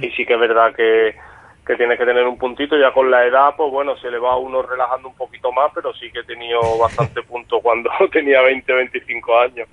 Y 0.00 0.10
sí 0.12 0.24
que 0.24 0.34
es 0.34 0.40
verdad 0.40 0.72
que, 0.72 1.16
que 1.66 1.76
tienes 1.76 1.98
que 1.98 2.04
tener 2.06 2.26
un 2.26 2.36
puntito, 2.38 2.76
ya 2.78 2.92
con 2.92 3.10
la 3.10 3.24
edad, 3.26 3.50
pues 3.56 3.70
bueno, 3.70 3.96
se 3.98 4.10
le 4.10 4.18
va 4.18 4.32
a 4.32 4.36
uno 4.36 4.62
relajando 4.62 5.08
un 5.08 5.14
poquito 5.14 5.52
más, 5.52 5.70
pero 5.74 5.92
sí 5.94 6.10
que 6.12 6.20
he 6.20 6.24
tenido 6.24 6.58
bastante 6.78 7.22
punto 7.28 7.60
cuando 7.60 7.90
tenía 8.12 8.40
20, 8.42 8.72
25 8.72 9.38
años. 9.38 9.68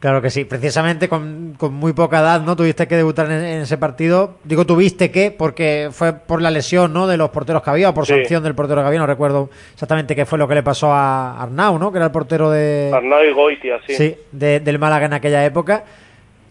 Claro 0.00 0.20
que 0.22 0.30
sí, 0.30 0.44
precisamente 0.44 1.08
con, 1.08 1.54
con 1.58 1.72
muy 1.74 1.92
poca 1.92 2.20
edad, 2.20 2.40
¿no? 2.42 2.56
Tuviste 2.56 2.86
que 2.86 2.96
debutar 2.96 3.26
en, 3.26 3.42
en 3.44 3.60
ese 3.62 3.78
partido. 3.78 4.36
Digo, 4.44 4.64
tuviste 4.66 5.10
que, 5.10 5.30
porque 5.30 5.88
fue 5.92 6.12
por 6.12 6.40
la 6.42 6.50
lesión, 6.50 6.92
¿no? 6.92 7.06
De 7.06 7.16
los 7.16 7.30
porteros 7.30 7.62
que 7.62 7.70
había, 7.70 7.90
o 7.90 7.94
por 7.94 8.06
Sí. 8.06 8.14
sanción 8.14 8.42
del 8.42 8.54
portero 8.54 8.80
que 8.82 8.86
había, 8.88 9.00
no 9.00 9.06
recuerdo 9.06 9.50
exactamente 9.72 10.14
qué 10.14 10.26
fue 10.26 10.38
lo 10.38 10.46
que 10.48 10.54
le 10.54 10.62
pasó 10.62 10.92
a 10.92 11.42
Arnau, 11.42 11.78
¿no? 11.78 11.90
Que 11.90 11.98
era 11.98 12.06
el 12.06 12.12
portero 12.12 12.50
de... 12.50 12.90
Arnau 12.94 13.22
y 13.24 13.32
Goitia, 13.32 13.80
sí. 13.86 13.94
Sí, 13.94 14.16
de- 14.32 14.60
del 14.60 14.78
Málaga 14.78 15.06
en 15.06 15.14
aquella 15.14 15.44
época. 15.44 15.84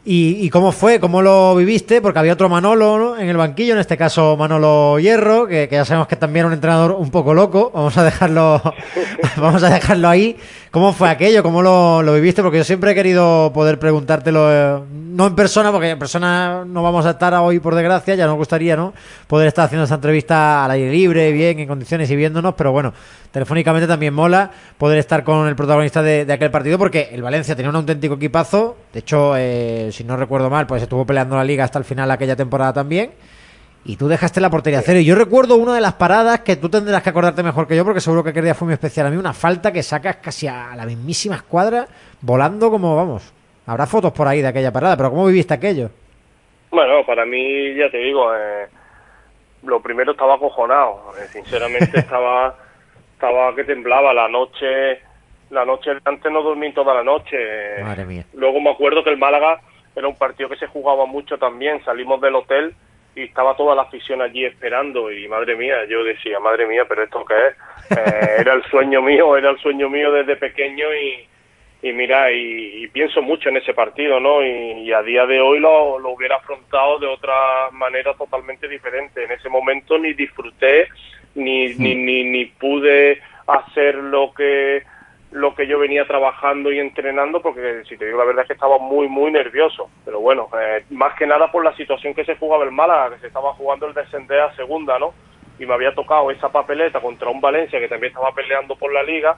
¿Y, 0.06 0.50
cómo 0.50 0.74
fue? 0.74 1.00
¿Cómo 1.00 1.22
lo 1.22 1.56
viviste? 1.56 2.02
Porque 2.02 2.20
había 2.20 2.34
otro 2.34 2.50
Manolo 2.50 2.98
¿no? 2.98 3.18
en 3.18 3.30
el 3.30 3.38
banquillo, 3.38 3.74
en 3.74 3.80
este 3.80 3.96
caso 3.96 4.36
Manolo 4.36 5.00
Hierro, 5.00 5.48
que, 5.48 5.70
que 5.70 5.76
ya 5.76 5.86
sabemos 5.86 6.10
que 6.10 6.18
también 6.18 6.42
era 6.42 6.48
un 6.48 6.54
entrenador 6.54 6.92
un 6.92 7.10
poco 7.10 7.34
loco. 7.34 7.72
Vamos 7.74 7.98
a 7.98 8.04
dejarlo, 8.04 8.62
vamos 9.38 9.64
a 9.64 9.70
dejarlo 9.70 10.10
ahí. 10.10 10.36
¿Cómo 10.74 10.92
fue 10.92 11.08
aquello? 11.08 11.44
¿Cómo 11.44 11.62
lo, 11.62 12.02
lo 12.02 12.16
viviste? 12.16 12.42
Porque 12.42 12.58
yo 12.58 12.64
siempre 12.64 12.90
he 12.90 12.96
querido 12.96 13.52
poder 13.54 13.78
preguntártelo, 13.78 14.52
eh, 14.52 14.82
no 14.92 15.28
en 15.28 15.36
persona, 15.36 15.72
porque 15.72 15.92
en 15.92 16.00
persona 16.00 16.64
no 16.66 16.82
vamos 16.82 17.06
a 17.06 17.12
estar 17.12 17.32
hoy 17.36 17.60
por 17.60 17.76
desgracia, 17.76 18.16
ya 18.16 18.26
nos 18.26 18.38
gustaría, 18.38 18.76
¿no? 18.76 18.92
Poder 19.28 19.50
estar 19.50 19.66
haciendo 19.66 19.84
esta 19.84 19.94
entrevista 19.94 20.66
al 20.66 20.72
aire 20.72 20.92
libre, 20.92 21.32
bien, 21.32 21.60
en 21.60 21.68
condiciones 21.68 22.10
y 22.10 22.16
viéndonos, 22.16 22.56
pero 22.56 22.72
bueno, 22.72 22.92
telefónicamente 23.30 23.86
también 23.86 24.16
mola 24.16 24.50
poder 24.80 24.98
estar 24.98 25.24
con 25.24 25.48
el 25.48 25.56
protagonista 25.56 26.02
de, 26.02 26.26
de 26.26 26.34
aquel 26.34 26.50
partido, 26.50 26.80
porque 26.80 27.10
el 27.12 27.22
Valencia 27.22 27.56
tenía 27.56 27.70
un 27.70 27.76
auténtico 27.76 28.16
equipazo, 28.16 28.76
de 28.94 29.02
hecho, 29.02 29.36
eh, 29.38 29.90
si 29.92 30.04
no 30.04 30.18
recuerdo 30.18 30.50
mal, 30.50 30.66
pues 30.66 30.82
estuvo 30.82 31.06
peleando 31.06 31.36
la 31.36 31.44
liga 31.44 31.66
hasta 31.66 31.78
el 31.78 31.86
final 31.86 32.10
aquella 32.10 32.36
temporada 32.36 32.74
también. 32.74 33.12
Y 33.86 33.98
tú 33.98 34.08
dejaste 34.08 34.40
la 34.40 34.50
portería 34.50 34.82
cero. 34.82 35.00
Y 35.00 35.06
yo 35.06 35.16
recuerdo 35.16 35.56
una 35.58 35.76
de 35.76 35.82
las 35.82 35.94
paradas 35.94 36.40
que 36.42 36.56
tú 36.56 36.70
tendrás 36.70 37.04
que 37.04 37.10
acordarte 37.10 37.44
mejor 37.44 37.68
que 37.68 37.76
yo, 37.76 37.84
porque 37.84 38.00
seguro 38.00 38.24
que 38.24 38.30
aquel 38.30 38.46
día 38.46 38.56
fue 38.56 38.66
muy 38.68 38.74
especial. 38.74 39.08
A 39.08 39.10
mí, 39.10 39.18
una 39.18 39.34
falta 39.34 39.74
que 39.74 39.84
sacas 39.84 40.18
casi 40.18 40.48
a 40.48 40.74
la 40.76 40.86
mismísima 40.86 41.36
escuadra, 41.36 41.86
volando 42.22 42.70
como 42.72 42.96
vamos. 42.96 43.34
Habrá 43.66 43.86
fotos 43.86 44.14
por 44.14 44.28
ahí 44.28 44.42
de 44.42 44.48
aquella 44.48 44.72
parada, 44.72 44.96
pero 44.96 45.10
¿cómo 45.10 45.26
viviste 45.26 45.54
aquello? 45.54 45.90
Bueno, 46.72 47.06
para 47.06 47.26
mí, 47.26 47.76
ya 47.76 47.90
te 47.92 47.98
digo, 47.98 48.34
eh, 48.34 48.68
lo 49.64 49.82
primero 49.82 50.14
estaba 50.14 50.36
acojonado. 50.36 51.14
eh, 51.20 51.28
sinceramente 51.32 52.00
estaba, 52.00 52.56
estaba 53.14 53.54
que 53.56 53.66
temblaba 53.66 54.14
la 54.14 54.30
noche. 54.30 55.02
La 55.50 55.66
noche 55.66 55.92
antes 56.06 56.32
no 56.32 56.42
dormí 56.42 56.74
toda 56.74 56.94
la 56.96 57.04
noche. 57.04 57.36
eh, 57.38 57.84
Madre 57.84 58.06
mía. 58.06 58.26
Luego 58.34 58.62
me 58.62 58.72
acuerdo 58.72 59.04
que 59.04 59.10
el 59.12 59.18
Málaga 59.18 59.60
era 59.96 60.08
un 60.08 60.16
partido 60.16 60.48
que 60.50 60.56
se 60.58 60.68
jugaba 60.68 61.06
mucho 61.06 61.38
también. 61.38 61.84
Salimos 61.84 62.20
del 62.22 62.36
hotel 62.36 62.74
y 63.16 63.24
estaba 63.24 63.56
toda 63.56 63.76
la 63.76 63.84
afición 63.84 64.22
allí 64.22 64.46
esperando 64.46 65.12
y 65.12 65.28
madre 65.28 65.56
mía, 65.56 65.86
yo 65.88 66.04
decía, 66.04 66.40
madre 66.40 66.66
mía, 66.66 66.84
pero 66.88 67.04
esto 67.04 67.24
qué 67.26 67.48
es? 67.48 67.98
Eh, 67.98 68.36
era 68.40 68.54
el 68.54 68.64
sueño 68.64 69.02
mío, 69.02 69.38
era 69.38 69.52
el 69.52 69.60
sueño 69.60 69.90
mío 69.90 70.12
desde 70.12 70.36
pequeño 70.36 70.88
y, 70.94 71.28
y 71.88 71.94
mira, 71.94 72.32
y, 72.32 72.88
pienso 72.88 73.22
mucho 73.22 73.50
en 73.50 73.58
ese 73.58 73.74
partido, 73.74 74.20
¿no? 74.20 74.44
Y, 74.44 74.92
a 74.94 75.02
día 75.04 75.26
de 75.26 75.42
hoy 75.42 75.60
lo, 75.60 76.00
lo, 76.00 76.12
hubiera 76.12 76.38
afrontado 76.38 76.98
de 77.00 77.08
otra 77.08 77.70
manera 77.72 78.14
totalmente 78.14 78.68
diferente. 78.68 79.24
En 79.24 79.32
ese 79.32 79.50
momento 79.50 79.98
ni 79.98 80.14
disfruté, 80.14 80.88
ni, 81.36 81.74
ni, 81.76 81.96
ni, 81.96 82.24
ni 82.24 82.46
pude 82.46 83.20
hacer 83.48 83.96
lo 83.96 84.34
que 84.34 84.84
lo 85.34 85.56
que 85.56 85.68
yo 85.68 85.80
venía 85.80 86.06
trabajando 86.06 86.72
y 86.72 86.80
entrenando, 86.80 87.42
porque 87.42 87.84
si 87.90 87.98
te 87.98 88.06
digo 88.06 88.20
la 88.20 88.26
verdad 88.26 88.44
es 88.44 88.48
que 88.48 88.54
estaba 88.54 88.78
muy, 88.78 89.08
muy 89.08 89.32
nervioso. 89.32 89.90
Pero 90.06 90.20
bueno, 90.20 90.48
eh, 90.60 90.86
más 90.92 91.18
que 91.18 91.26
nada 91.26 91.52
por 91.52 91.64
la 91.64 91.76
situación 91.76 92.14
que 92.14 92.24
se 92.24 92.36
jugaba 92.36 92.64
el 92.64 92.72
Málaga, 92.72 93.16
que 93.16 93.22
se 93.22 93.28
estaba 93.28 93.54
jugando 93.54 93.88
el 93.88 93.94
descender 93.94 94.40
a 94.40 94.56
segunda, 94.56 95.00
¿no? 95.00 95.14
Y 95.60 95.66
me 95.66 95.74
había 95.74 95.94
tocado 95.94 96.30
esa 96.32 96.50
papeleta 96.50 97.00
contra 97.02 97.30
un 97.30 97.42
Valencia 97.42 97.80
que 97.80 97.88
también 97.88 98.12
estaba 98.12 98.32
peleando 98.32 98.76
por 98.76 98.94
la 98.94 99.04
liga 99.04 99.36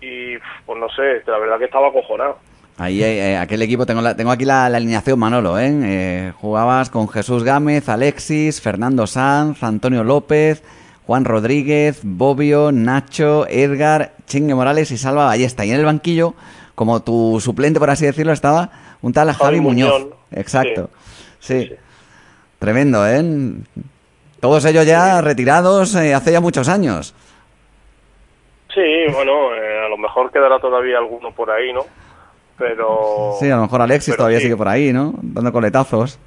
y 0.00 0.36
pues 0.66 0.78
no 0.78 0.88
sé, 0.90 1.22
la 1.26 1.38
verdad 1.38 1.58
que 1.58 1.66
estaba 1.66 1.88
acojonado. 1.88 2.38
Ahí, 2.78 3.02
eh, 3.02 3.36
aquel 3.36 3.62
equipo, 3.62 3.86
tengo, 3.86 4.16
tengo 4.16 4.30
aquí 4.30 4.44
la, 4.44 4.66
alineación 4.66 5.18
Manolo, 5.18 5.58
¿eh? 5.58 5.70
¿eh? 5.84 6.32
Jugabas 6.36 6.90
con 6.90 7.08
Jesús 7.08 7.44
Gámez, 7.44 7.88
Alexis, 7.88 8.60
Fernando 8.60 9.06
Sanz, 9.06 9.62
Antonio 9.62 10.04
López, 10.04 10.62
Juan 11.06 11.24
Rodríguez, 11.24 12.00
Bobbio, 12.02 12.72
Nacho, 12.72 13.46
Edgar, 13.48 14.12
Chingue 14.32 14.54
Morales 14.54 14.90
y 14.90 14.96
Salva 14.96 15.26
Ballesta. 15.26 15.66
Y 15.66 15.72
en 15.72 15.80
el 15.80 15.84
banquillo, 15.84 16.32
como 16.74 17.02
tu 17.02 17.38
suplente, 17.38 17.78
por 17.78 17.90
así 17.90 18.06
decirlo, 18.06 18.32
estaba 18.32 18.70
un 19.02 19.12
tal 19.12 19.30
Javi, 19.30 19.60
Muñoz. 19.60 20.06
Exacto. 20.30 20.88
Sí. 21.38 21.70
Tremendo, 22.58 23.06
¿eh? 23.06 23.22
Todos 24.40 24.64
ellos 24.64 24.86
ya 24.86 25.20
retirados 25.20 25.94
eh, 25.96 26.14
hace 26.14 26.32
ya 26.32 26.40
muchos 26.40 26.66
años. 26.70 27.14
Sí, 28.72 29.12
bueno, 29.12 29.54
eh, 29.54 29.84
a 29.84 29.88
lo 29.90 29.98
mejor 29.98 30.32
quedará 30.32 30.58
todavía 30.58 30.96
alguno 30.96 31.30
por 31.32 31.50
ahí, 31.50 31.70
¿no? 31.70 31.84
Pero... 32.56 33.36
Sí, 33.38 33.50
a 33.50 33.56
lo 33.56 33.62
mejor 33.62 33.82
Alexis 33.82 34.16
todavía 34.16 34.40
sigue 34.40 34.56
por 34.56 34.68
ahí, 34.68 34.94
¿no? 34.94 35.12
Dando 35.20 35.52
coletazos. 35.52 36.18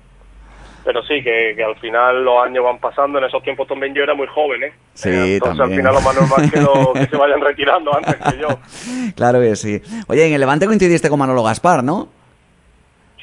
Pero 0.86 1.02
sí, 1.02 1.24
que, 1.24 1.56
al 1.64 1.76
final 1.78 2.24
los 2.24 2.46
años 2.46 2.64
van 2.64 2.78
pasando. 2.78 3.18
En 3.18 3.26
esos 3.26 3.42
tiempos 3.42 3.68
también 3.68 3.96
yo 3.96 4.04
era 4.04 4.14
muy 4.14 4.28
joven, 4.28 4.64
¿eh? 4.64 4.74
Sí, 4.94 5.10
Entonces 5.10 5.60
al 5.60 5.72
final 5.72 5.96
lo 5.96 6.02
más 6.02 6.16
normal 6.16 6.52
que, 6.52 6.62
lo, 6.62 6.94
que 6.94 7.08
se 7.08 7.18
vayan 7.18 7.42
retirando 7.42 7.96
antes 7.96 8.16
que 8.16 8.38
yo. 8.38 8.48
Claro 9.16 9.42
que 9.42 9.56
sí. 9.56 9.82
Oye, 10.08 10.28
en 10.28 10.34
el 10.34 10.40
Levante 10.40 10.68
coincidiste 10.68 11.10
con 11.10 11.18
Manolo 11.18 11.42
Gaspar, 11.42 11.84
¿no? 11.84 12.08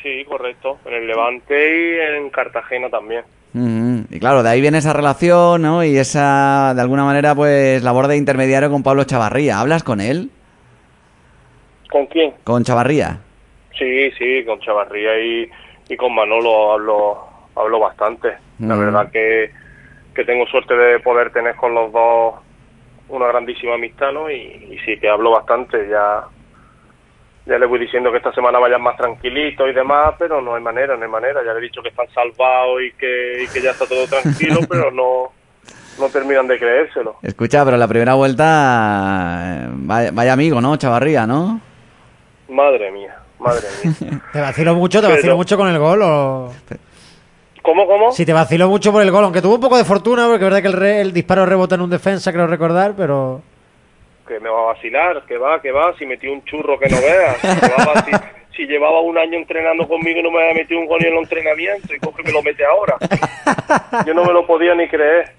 Sí, 0.02 0.24
correcto. 0.24 0.78
En 0.84 0.94
el 0.94 1.06
Levante 1.06 1.54
y 1.54 2.16
en 2.16 2.30
Cartagena 2.30 2.90
también. 2.90 3.24
Y 3.54 4.18
claro, 4.18 4.42
de 4.42 4.48
ahí 4.48 4.60
viene 4.60 4.78
esa 4.78 4.92
relación, 4.94 5.62
¿no? 5.62 5.84
Y 5.84 5.96
esa, 5.96 6.72
de 6.74 6.80
alguna 6.80 7.04
manera, 7.04 7.34
pues, 7.34 7.82
labor 7.84 8.08
de 8.08 8.16
intermediario 8.16 8.70
con 8.70 8.82
Pablo 8.82 9.04
Chavarría. 9.04 9.60
¿Hablas 9.60 9.84
con 9.84 10.00
él? 10.00 10.30
¿Con 11.90 12.06
quién? 12.06 12.32
Con 12.42 12.64
Chavarría. 12.64 13.20
Sí, 13.78 14.10
sí, 14.12 14.44
con 14.44 14.58
Chavarría 14.60 15.18
y, 15.20 15.50
y 15.88 15.96
con 15.96 16.14
Manolo 16.14 16.72
hablo, 16.72 17.31
hablo 17.56 17.78
bastante. 17.80 18.36
La 18.58 18.76
verdad 18.76 19.10
que, 19.10 19.50
que 20.14 20.24
tengo 20.24 20.46
suerte 20.46 20.74
de 20.74 21.00
poder 21.00 21.32
tener 21.32 21.56
con 21.56 21.74
los 21.74 21.92
dos 21.92 22.34
una 23.08 23.26
grandísima 23.26 23.74
amistad, 23.74 24.12
¿no? 24.12 24.30
Y, 24.30 24.36
y 24.36 24.78
sí 24.84 24.98
que 24.98 25.08
hablo 25.08 25.32
bastante. 25.32 25.88
Ya 25.88 26.24
ya 27.44 27.58
le 27.58 27.66
voy 27.66 27.80
diciendo 27.80 28.10
que 28.12 28.18
esta 28.18 28.32
semana 28.32 28.58
vayan 28.58 28.80
más 28.82 28.96
tranquilitos 28.96 29.68
y 29.68 29.72
demás, 29.72 30.14
pero 30.18 30.40
no 30.40 30.54
hay 30.54 30.62
manera, 30.62 30.96
no 30.96 31.04
hay 31.04 31.10
manera. 31.10 31.40
Ya 31.44 31.52
le 31.52 31.58
he 31.58 31.62
dicho 31.62 31.82
que 31.82 31.88
están 31.88 32.06
salvados 32.14 32.80
y 32.82 32.92
que, 32.92 33.42
y 33.42 33.48
que 33.48 33.60
ya 33.60 33.72
está 33.72 33.86
todo 33.86 34.06
tranquilo, 34.06 34.60
pero 34.68 34.92
no, 34.92 35.32
no 35.98 36.08
terminan 36.08 36.46
de 36.46 36.58
creérselo. 36.58 37.16
Escucha, 37.22 37.64
pero 37.64 37.76
la 37.76 37.88
primera 37.88 38.14
vuelta, 38.14 39.68
vaya, 39.72 40.32
amigo, 40.32 40.60
¿no? 40.60 40.76
Chavarría, 40.76 41.26
¿no? 41.26 41.60
Madre 42.48 42.92
mía, 42.92 43.16
madre 43.40 43.66
mía. 43.82 44.20
¿Te 44.32 44.40
vacilo 44.40 44.74
mucho? 44.74 45.00
¿Te 45.00 45.08
vacilo 45.08 45.36
mucho 45.36 45.56
con 45.56 45.68
el 45.68 45.78
gol 45.78 46.02
o...? 46.02 46.52
¿Cómo, 47.62 47.86
cómo? 47.86 48.12
Si 48.12 48.26
te 48.26 48.32
vaciló 48.32 48.68
mucho 48.68 48.92
por 48.92 49.02
el 49.02 49.10
gol, 49.10 49.24
aunque 49.24 49.40
tuvo 49.40 49.54
un 49.54 49.60
poco 49.60 49.76
de 49.76 49.84
fortuna, 49.84 50.26
porque 50.26 50.44
es 50.44 50.50
verdad 50.50 50.62
que 50.62 50.76
el, 50.76 50.82
el 50.82 51.12
disparo 51.12 51.46
rebota 51.46 51.76
en 51.76 51.82
un 51.82 51.90
defensa, 51.90 52.32
creo 52.32 52.46
recordar, 52.46 52.94
pero 52.96 53.40
que 54.32 54.40
me 54.40 54.48
va 54.48 54.60
a 54.60 54.72
vacilar, 54.74 55.22
que 55.26 55.36
va, 55.36 55.60
que 55.60 55.72
va, 55.72 55.94
si 55.98 56.06
metí 56.06 56.26
un 56.26 56.44
churro 56.44 56.78
que 56.78 56.88
no 56.88 56.96
veas, 57.00 57.38
si, 58.56 58.66
llevaba 58.66 59.00
un 59.00 59.18
año 59.18 59.38
entrenando 59.38 59.86
conmigo 59.86 60.20
y 60.20 60.22
no 60.22 60.30
me 60.30 60.42
había 60.42 60.62
metido 60.62 60.80
un 60.80 60.86
gol 60.86 61.04
en 61.04 61.12
el 61.12 61.18
entrenamiento 61.18 61.94
y 61.94 61.98
coge 61.98 62.22
que 62.22 62.32
lo 62.32 62.42
mete 62.42 62.64
ahora. 62.64 62.96
Yo 64.06 64.14
no 64.14 64.24
me 64.24 64.32
lo 64.32 64.46
podía 64.46 64.74
ni 64.74 64.88
creer. 64.88 65.32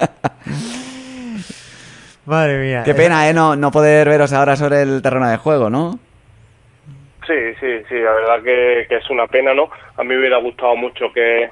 Madre 2.26 2.58
mía. 2.60 2.84
Qué 2.86 2.94
pena, 2.94 3.30
¿eh? 3.30 3.34
No, 3.34 3.56
no 3.56 3.72
poder 3.72 4.08
veros 4.08 4.32
ahora 4.32 4.56
sobre 4.56 4.82
el 4.82 5.02
terreno 5.02 5.30
de 5.30 5.38
juego, 5.38 5.70
¿no? 5.70 6.00
Sí, 7.28 7.54
sí, 7.60 7.84
sí, 7.88 7.96
la 7.96 8.12
verdad 8.12 8.44
que, 8.44 8.86
que 8.88 8.98
es 8.98 9.10
una 9.10 9.28
pena, 9.28 9.54
¿no? 9.54 9.70
A 9.98 10.04
mí 10.04 10.10
me 10.10 10.20
hubiera 10.20 10.38
gustado 10.38 10.76
mucho 10.76 11.12
que, 11.14 11.50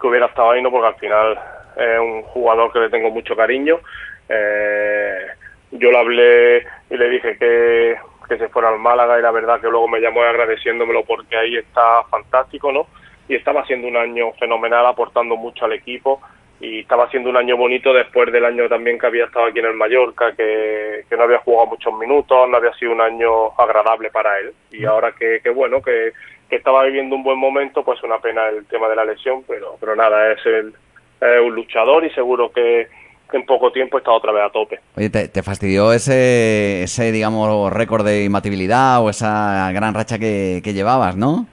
que 0.00 0.06
hubiera 0.06 0.26
estado 0.26 0.50
ahí, 0.50 0.62
¿no? 0.62 0.70
Porque 0.70 0.88
al 0.88 0.94
final 0.96 1.38
es 1.76 1.98
un 1.98 2.22
jugador 2.22 2.72
que 2.72 2.80
le 2.80 2.90
tengo 2.90 3.10
mucho 3.10 3.34
cariño. 3.36 3.80
Eh, 4.28 5.26
yo 5.72 5.90
le 5.90 5.98
hablé 5.98 6.66
y 6.90 6.96
le 6.96 7.08
dije 7.08 7.36
que, 7.36 7.96
que 8.28 8.38
se 8.38 8.48
fuera 8.48 8.68
al 8.68 8.78
Málaga 8.78 9.18
y 9.18 9.22
la 9.22 9.30
verdad 9.30 9.60
que 9.60 9.68
luego 9.68 9.88
me 9.88 10.00
llamó 10.00 10.22
agradeciéndomelo 10.22 11.04
porque 11.04 11.36
ahí 11.36 11.56
está 11.56 12.04
fantástico, 12.04 12.72
¿no? 12.72 12.86
Y 13.28 13.34
estaba 13.34 13.62
haciendo 13.62 13.88
un 13.88 13.96
año 13.96 14.32
fenomenal, 14.32 14.86
aportando 14.86 15.36
mucho 15.36 15.64
al 15.64 15.72
equipo 15.72 16.20
y 16.60 16.80
estaba 16.80 17.04
haciendo 17.04 17.30
un 17.30 17.36
año 17.36 17.56
bonito 17.56 17.92
después 17.92 18.30
del 18.32 18.44
año 18.44 18.68
también 18.68 18.98
que 18.98 19.06
había 19.06 19.24
estado 19.24 19.46
aquí 19.46 19.58
en 19.58 19.66
el 19.66 19.74
Mallorca, 19.74 20.32
que, 20.34 21.04
que 21.08 21.16
no 21.16 21.24
había 21.24 21.38
jugado 21.38 21.66
muchos 21.66 21.92
minutos, 21.98 22.48
no 22.48 22.56
había 22.56 22.72
sido 22.74 22.92
un 22.92 23.00
año 23.00 23.48
agradable 23.58 24.10
para 24.10 24.38
él. 24.38 24.54
Y 24.70 24.84
ahora 24.84 25.12
que, 25.12 25.40
que 25.42 25.50
bueno, 25.50 25.82
que, 25.82 26.12
que 26.48 26.56
estaba 26.56 26.84
viviendo 26.84 27.16
un 27.16 27.22
buen 27.22 27.38
momento, 27.38 27.84
pues 27.84 28.02
una 28.02 28.18
pena 28.18 28.48
el 28.48 28.66
tema 28.66 28.88
de 28.88 28.96
la 28.96 29.04
lesión, 29.04 29.42
pero, 29.46 29.76
pero 29.80 29.96
nada, 29.96 30.32
es, 30.32 30.44
el, 30.46 30.74
es 31.20 31.40
un 31.42 31.54
luchador 31.54 32.04
y 32.04 32.10
seguro 32.10 32.50
que, 32.52 32.88
en 33.32 33.46
poco 33.46 33.72
tiempo 33.72 33.98
está 33.98 34.12
otra 34.12 34.32
vez 34.32 34.44
a 34.44 34.50
tope. 34.50 34.78
Oye, 34.96 35.10
¿te, 35.10 35.42
fastidió 35.42 35.92
ese, 35.92 36.84
ese, 36.84 37.10
digamos, 37.10 37.72
récord 37.72 38.04
de 38.04 38.24
imbatibilidad 38.24 39.02
o 39.02 39.10
esa 39.10 39.72
gran 39.72 39.94
racha 39.94 40.18
que, 40.18 40.60
llevabas, 40.64 41.16
no? 41.16 41.46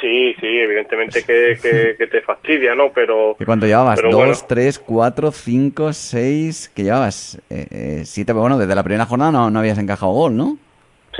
Sí, 0.00 0.34
sí, 0.40 0.46
evidentemente 0.46 1.24
que, 1.24 1.58
que, 1.96 2.06
te 2.06 2.20
fastidia, 2.22 2.74
¿no? 2.74 2.90
Pero... 2.92 3.36
¿Y 3.38 3.44
cuánto 3.44 3.66
llevabas? 3.66 4.00
¿Dos, 4.02 4.46
tres, 4.46 4.78
cuatro, 4.78 5.30
cinco, 5.30 5.92
seis? 5.92 6.70
¿Qué 6.74 6.84
llevabas? 6.84 7.40
Eh, 7.50 7.66
eh, 7.70 8.02
siete, 8.04 8.32
bueno, 8.32 8.58
desde 8.58 8.74
la 8.74 8.82
primera 8.82 9.06
jornada 9.06 9.30
no, 9.30 9.50
no 9.50 9.58
habías 9.58 9.78
encajado 9.78 10.12
gol, 10.12 10.36
¿no? 10.36 10.58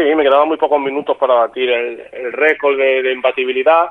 Sí, 0.01 0.15
me 0.15 0.23
quedaban 0.23 0.49
muy 0.49 0.57
pocos 0.57 0.81
minutos 0.81 1.15
para 1.19 1.35
batir 1.35 1.69
el, 1.69 2.03
el 2.13 2.33
récord 2.33 2.79
de, 2.79 3.03
de 3.03 3.13
imbatibilidad, 3.13 3.91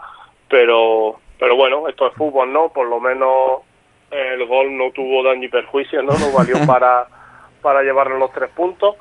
pero, 0.49 1.19
pero 1.37 1.55
bueno, 1.55 1.87
esto 1.87 2.07
es 2.07 2.15
fútbol, 2.15 2.51
¿no? 2.51 2.69
Por 2.69 2.87
lo 2.87 2.99
menos 2.99 3.61
el 4.09 4.43
gol 4.47 4.75
no 4.75 4.89
tuvo 4.89 5.21
daño 5.21 5.43
y 5.43 5.49
perjuicio, 5.49 6.01
¿no? 6.01 6.13
Nos 6.13 6.33
valió 6.33 6.55
para, 6.65 7.05
para 7.61 7.83
llevarnos 7.83 8.17
los 8.17 8.31
tres 8.31 8.49
puntos. 8.49 8.95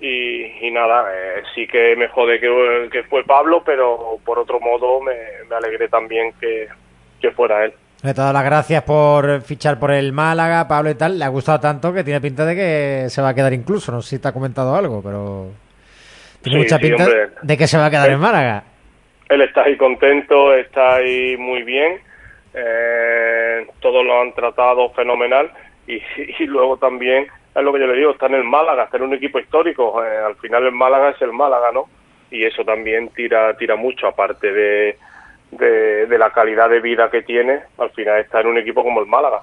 Y, 0.00 0.70
nada, 0.70 1.06
eh, 1.14 1.42
sí 1.54 1.66
que 1.66 1.96
me 1.96 2.08
jode 2.08 2.38
que, 2.38 2.90
que, 2.92 3.04
fue 3.04 3.24
Pablo, 3.24 3.62
pero 3.64 4.18
por 4.22 4.38
otro 4.38 4.60
modo 4.60 5.00
me, 5.00 5.14
me 5.48 5.56
alegré 5.56 5.88
también 5.88 6.34
que, 6.38 6.68
que 7.22 7.30
fuera 7.30 7.64
él. 7.64 7.72
Le 8.02 8.12
todas 8.12 8.34
las 8.34 8.44
gracias 8.44 8.82
por 8.82 9.40
fichar 9.40 9.80
por 9.80 9.92
el 9.92 10.12
Málaga, 10.12 10.68
Pablo 10.68 10.90
y 10.90 10.94
tal. 10.94 11.18
Le 11.18 11.24
ha 11.24 11.28
gustado 11.28 11.58
tanto 11.58 11.90
que 11.94 12.04
tiene 12.04 12.20
pinta 12.20 12.44
de 12.44 12.54
que 12.54 13.06
se 13.08 13.22
va 13.22 13.30
a 13.30 13.34
quedar 13.34 13.54
incluso. 13.54 13.90
No 13.90 14.02
sé 14.02 14.16
si 14.16 14.22
te 14.22 14.28
ha 14.28 14.32
comentado 14.32 14.76
algo, 14.76 15.02
pero 15.02 15.48
tiene 16.42 16.58
mucha 16.58 16.78
pinta 16.78 17.06
de 17.42 17.56
que 17.56 17.66
se 17.66 17.78
va 17.78 17.86
a 17.86 17.90
quedar 17.90 18.10
en 18.10 18.20
Málaga. 18.20 18.64
Él 19.28 19.42
está 19.42 19.62
ahí 19.62 19.76
contento, 19.76 20.54
está 20.54 20.96
ahí 20.96 21.36
muy 21.36 21.62
bien 21.62 22.00
eh, 22.54 23.66
todos 23.80 24.04
lo 24.04 24.20
han 24.20 24.32
tratado 24.32 24.90
fenomenal 24.90 25.50
y, 25.86 26.00
luego 26.46 26.76
también 26.76 27.26
es 27.54 27.62
lo 27.62 27.72
que 27.72 27.80
yo 27.80 27.86
le 27.86 27.96
digo, 27.96 28.10
está 28.12 28.26
en 28.26 28.34
el 28.34 28.44
Málaga, 28.44 28.84
está 28.84 28.96
en 28.98 29.04
un 29.04 29.14
equipo 29.14 29.38
histórico, 29.38 30.02
eh, 30.04 30.18
al 30.26 30.36
final 30.36 30.64
el 30.66 30.72
Málaga 30.72 31.10
es 31.10 31.22
el 31.22 31.32
Málaga, 31.32 31.72
¿no? 31.72 31.88
Y 32.30 32.44
eso 32.44 32.62
también 32.64 33.08
tira, 33.08 33.56
tira 33.56 33.74
mucho, 33.74 34.06
aparte 34.06 34.52
de, 34.52 34.98
de, 35.50 36.18
la 36.18 36.30
calidad 36.30 36.68
de 36.68 36.80
vida 36.80 37.10
que 37.10 37.22
tiene, 37.22 37.60
al 37.78 37.90
final 37.90 38.20
está 38.20 38.42
en 38.42 38.48
un 38.48 38.58
equipo 38.58 38.84
como 38.84 39.00
el 39.00 39.06
Málaga. 39.06 39.40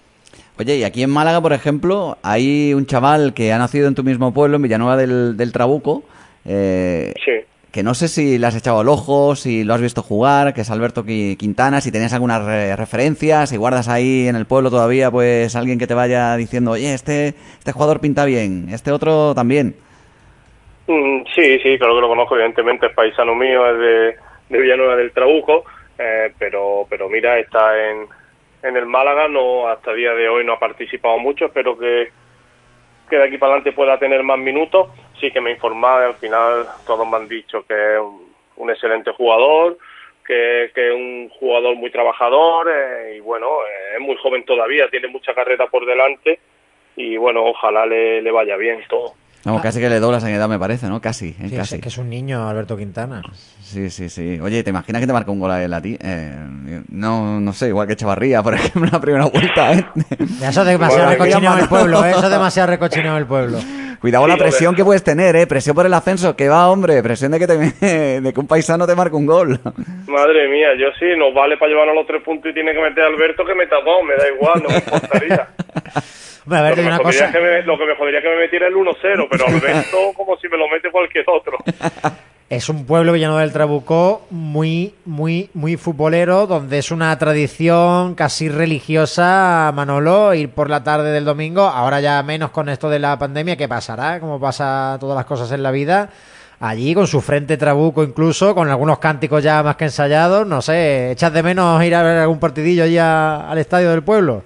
Oye, 0.58 0.76
y 0.76 0.84
aquí 0.84 1.04
en 1.04 1.10
Málaga, 1.10 1.42
por 1.42 1.52
ejemplo, 1.52 2.18
hay 2.22 2.74
un 2.74 2.86
chaval 2.86 3.34
que 3.34 3.52
ha 3.52 3.58
nacido 3.58 3.88
en 3.88 3.96
tu 3.96 4.04
mismo 4.04 4.34
pueblo, 4.34 4.58
en 4.58 4.62
Villanueva 4.62 4.98
del, 4.98 5.36
del 5.36 5.52
Trabuco, 5.52 6.04
eh, 6.46 7.14
sí 7.24 7.46
que 7.76 7.84
no 7.84 7.94
sé 7.94 8.08
si 8.08 8.40
le 8.40 8.48
has 8.48 8.56
echado 8.56 8.82
el 8.84 8.88
ojo, 8.88 9.36
si 9.36 9.66
lo 9.66 9.74
has 9.74 9.82
visto 9.82 10.02
jugar, 10.02 10.54
que 10.54 10.62
es 10.62 10.72
Alberto 10.72 11.04
Quintana, 11.04 11.82
si 11.82 11.92
tenías 11.92 12.14
algunas 12.14 12.42
referencias, 12.80 13.50
si 13.50 13.58
guardas 13.58 13.90
ahí 13.90 14.30
en 14.30 14.38
el 14.38 14.46
pueblo 14.46 14.70
todavía, 14.70 15.12
pues 15.12 15.58
alguien 15.58 15.78
que 15.78 15.86
te 15.86 15.94
vaya 15.94 16.38
diciendo, 16.38 16.72
oye, 16.72 16.94
este, 16.94 17.34
este 17.58 17.74
jugador 17.74 18.00
pinta 18.00 18.24
bien, 18.24 18.68
este 18.72 18.94
otro 18.94 19.36
también. 19.36 19.76
Mm, 20.88 21.24
sí, 21.36 21.60
sí, 21.60 21.78
claro 21.78 21.96
que 21.96 22.02
lo 22.02 22.08
conozco, 22.08 22.36
evidentemente 22.36 22.86
es 22.86 22.94
paisano 22.94 23.36
mío, 23.36 23.70
es 23.70 23.78
de, 24.48 24.58
Villanueva 24.58 24.96
del 24.96 25.12
Trabuco, 25.12 25.66
eh, 26.00 26.32
pero, 26.40 26.88
pero 26.90 27.10
mira, 27.10 27.38
está 27.40 27.76
en, 27.90 28.08
en 28.64 28.78
el 28.78 28.86
Málaga, 28.86 29.28
no 29.28 29.68
hasta 29.68 29.92
el 29.92 29.98
día 29.98 30.14
de 30.14 30.30
hoy 30.30 30.46
no 30.46 30.54
ha 30.54 30.60
participado 30.60 31.20
mucho, 31.20 31.48
espero 31.48 31.78
que, 31.78 32.08
que 33.10 33.18
de 33.18 33.24
aquí 33.26 33.38
para 33.38 33.56
adelante 33.56 33.74
pueda 33.74 34.00
tener 34.00 34.24
más 34.24 34.40
minutos. 34.40 34.88
Sí 35.20 35.32
que 35.32 35.42
me 35.42 35.52
informaba 35.52 36.04
y 36.04 36.10
al 36.10 36.16
final 36.16 36.68
todos 36.86 37.08
me 37.08 37.18
han 37.18 37.28
dicho 37.28 37.66
que 37.68 37.74
es 37.74 38.02
un, 38.58 38.70
excelente 38.70 39.12
jugador, 39.12 39.78
que, 40.26 40.72
que, 40.74 40.90
es 40.90 40.96
un 40.96 41.30
jugador 41.30 41.76
muy 41.76 41.92
trabajador 41.92 42.68
eh, 42.70 43.16
y 43.18 43.20
bueno, 43.20 43.48
eh, 43.48 43.96
es 43.96 44.02
muy 44.02 44.16
joven 44.18 44.44
todavía, 44.46 44.90
tiene 44.90 45.08
mucha 45.08 45.34
carrera 45.34 45.68
por 45.68 45.86
delante 45.86 46.40
y 46.96 47.18
bueno, 47.18 47.44
ojalá 47.46 47.86
le, 47.86 48.22
le 48.22 48.32
vaya 48.32 48.56
bien 48.58 48.82
todo. 48.90 49.14
No, 49.46 49.62
casi 49.62 49.80
que 49.80 49.90
le 49.90 50.00
doblas 50.00 50.24
en 50.24 50.32
edad, 50.32 50.50
me 50.50 50.58
parece, 50.58 50.88
¿no? 50.88 51.00
Casi, 51.00 51.34
sí, 51.34 51.56
casi. 51.56 51.76
Es 51.76 51.82
que 51.82 51.90
es 51.90 51.98
un 52.00 52.10
niño, 52.10 52.50
Alberto 52.50 52.76
Quintana. 52.76 53.22
Sí, 53.66 53.90
sí, 53.90 54.10
sí. 54.10 54.40
Oye, 54.44 54.64
¿te 54.64 54.70
imaginas 54.70 55.02
que 55.02 55.08
te 55.08 55.14
marca 55.14 55.32
un 55.32 55.40
gol 55.40 55.50
a 55.50 55.64
él 55.64 55.74
a 55.74 55.82
ti? 55.82 55.98
Eh, 56.00 56.36
no, 56.90 57.40
no 57.40 57.52
sé, 57.52 57.70
igual 57.70 57.88
que 57.88 57.96
Chavarría, 57.96 58.44
por 58.44 58.54
ejemplo, 58.54 58.86
en 58.86 58.92
la 58.92 59.02
primera 59.02 59.26
vuelta, 59.26 59.74
¿eh? 59.74 59.84
Eso 60.48 60.62
es 60.62 60.68
demasiado 60.68 61.10
recochineo 61.10 61.54
en 61.54 61.60
el 61.60 61.68
pueblo, 61.68 62.06
¿eh? 62.06 62.12
Eso 62.12 62.26
es 62.26 62.30
demasiado 62.30 62.70
recochineo 62.70 63.14
en 63.14 63.18
el 63.18 63.26
pueblo. 63.26 63.58
Cuidado 64.00 64.28
la 64.28 64.38
presión 64.38 64.76
que 64.76 64.84
puedes 64.84 65.04
tener, 65.04 65.36
¿eh? 65.36 65.48
Presión 65.48 65.76
por 65.76 65.88
el 65.88 65.94
ascenso, 65.96 66.36
que 66.36 66.48
va, 66.48 66.70
hombre. 66.70 67.02
Presión 67.02 67.32
de 67.32 67.40
que, 67.40 67.48
te, 67.48 68.22
de 68.22 68.34
que 68.34 68.40
un 68.40 68.46
paisano 68.46 68.86
te 68.86 68.94
marque 68.94 69.16
un 69.16 69.26
gol. 69.26 69.60
Madre 70.06 70.48
mía, 70.48 70.76
yo 70.78 70.92
sí, 71.00 71.18
nos 71.18 71.34
vale 71.34 71.58
para 71.58 71.72
llevarnos 71.72 71.96
los 71.96 72.06
tres 72.06 72.22
puntos 72.22 72.52
y 72.52 72.54
tiene 72.54 72.72
que 72.72 72.82
meter 72.82 73.04
a 73.04 73.08
Alberto 73.08 73.44
que 73.44 73.56
meta 73.56 73.78
dos, 73.84 74.04
me 74.04 74.14
da 74.16 74.30
igual, 74.30 74.62
no 74.62 74.70
me 74.70 74.76
importaría. 74.76 75.48
Bueno, 76.46 76.64
a 76.64 76.70
ver, 76.70 76.78
lo, 76.78 76.84
que 76.84 76.88
una 76.88 76.98
me 76.98 77.04
cosa. 77.04 77.32
que 77.32 77.40
me, 77.40 77.62
lo 77.64 77.78
que 77.80 77.86
me 77.86 77.96
jodería 77.96 78.22
que 78.22 78.30
me 78.30 78.38
metiera 78.38 78.68
el 78.68 78.76
1-0, 78.76 79.28
pero 79.32 79.48
Alberto 79.48 79.98
como 80.16 80.38
si 80.38 80.48
me 80.50 80.58
lo 80.58 80.70
mete 80.70 80.92
cualquier 80.92 81.26
otro. 81.28 81.58
Es 82.48 82.70
un 82.70 82.86
pueblo 82.86 83.14
Villanueva 83.14 83.42
del 83.42 83.52
Trabucó 83.52 84.28
muy, 84.30 84.94
muy, 85.04 85.50
muy 85.56 85.78
futbolero, 85.78 86.46
donde 86.46 86.78
es 86.78 86.92
una 86.92 87.18
tradición 87.18 88.14
casi 88.14 88.50
religiosa, 88.50 89.72
Manolo, 89.74 90.32
ir 90.36 90.50
por 90.50 90.70
la 90.70 90.84
tarde 90.84 91.12
del 91.12 91.26
domingo, 91.26 91.64
ahora 91.64 92.02
ya 92.02 92.22
menos 92.22 92.52
con 92.52 92.70
esto 92.70 92.88
de 92.88 93.00
la 93.00 93.18
pandemia, 93.18 93.58
que 93.58 93.68
pasará, 93.68 94.20
como 94.20 94.40
pasa 94.40 94.96
todas 95.00 95.16
las 95.16 95.26
cosas 95.26 95.52
en 95.54 95.64
la 95.64 95.72
vida, 95.72 96.12
allí 96.60 96.94
con 96.94 97.08
su 97.08 97.20
frente 97.20 97.58
trabuco 97.58 98.04
incluso, 98.04 98.54
con 98.54 98.70
algunos 98.70 99.00
cánticos 99.00 99.42
ya 99.42 99.64
más 99.64 99.76
que 99.76 99.86
ensayados, 99.86 100.46
no 100.46 100.62
sé, 100.62 101.14
¿echas 101.14 101.34
de 101.34 101.42
menos 101.42 101.84
ir 101.84 101.96
a 101.96 102.04
ver 102.04 102.20
algún 102.20 102.40
partidillo 102.40 102.84
allí 102.84 103.00
al 103.00 103.58
estadio 103.58 103.90
del 103.90 104.04
pueblo? 104.04 104.44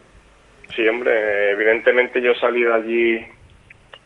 Sí, 0.73 0.87
hombre, 0.87 1.51
evidentemente 1.51 2.21
yo 2.21 2.33
salí 2.35 2.63
de 2.63 2.73
allí, 2.73 3.27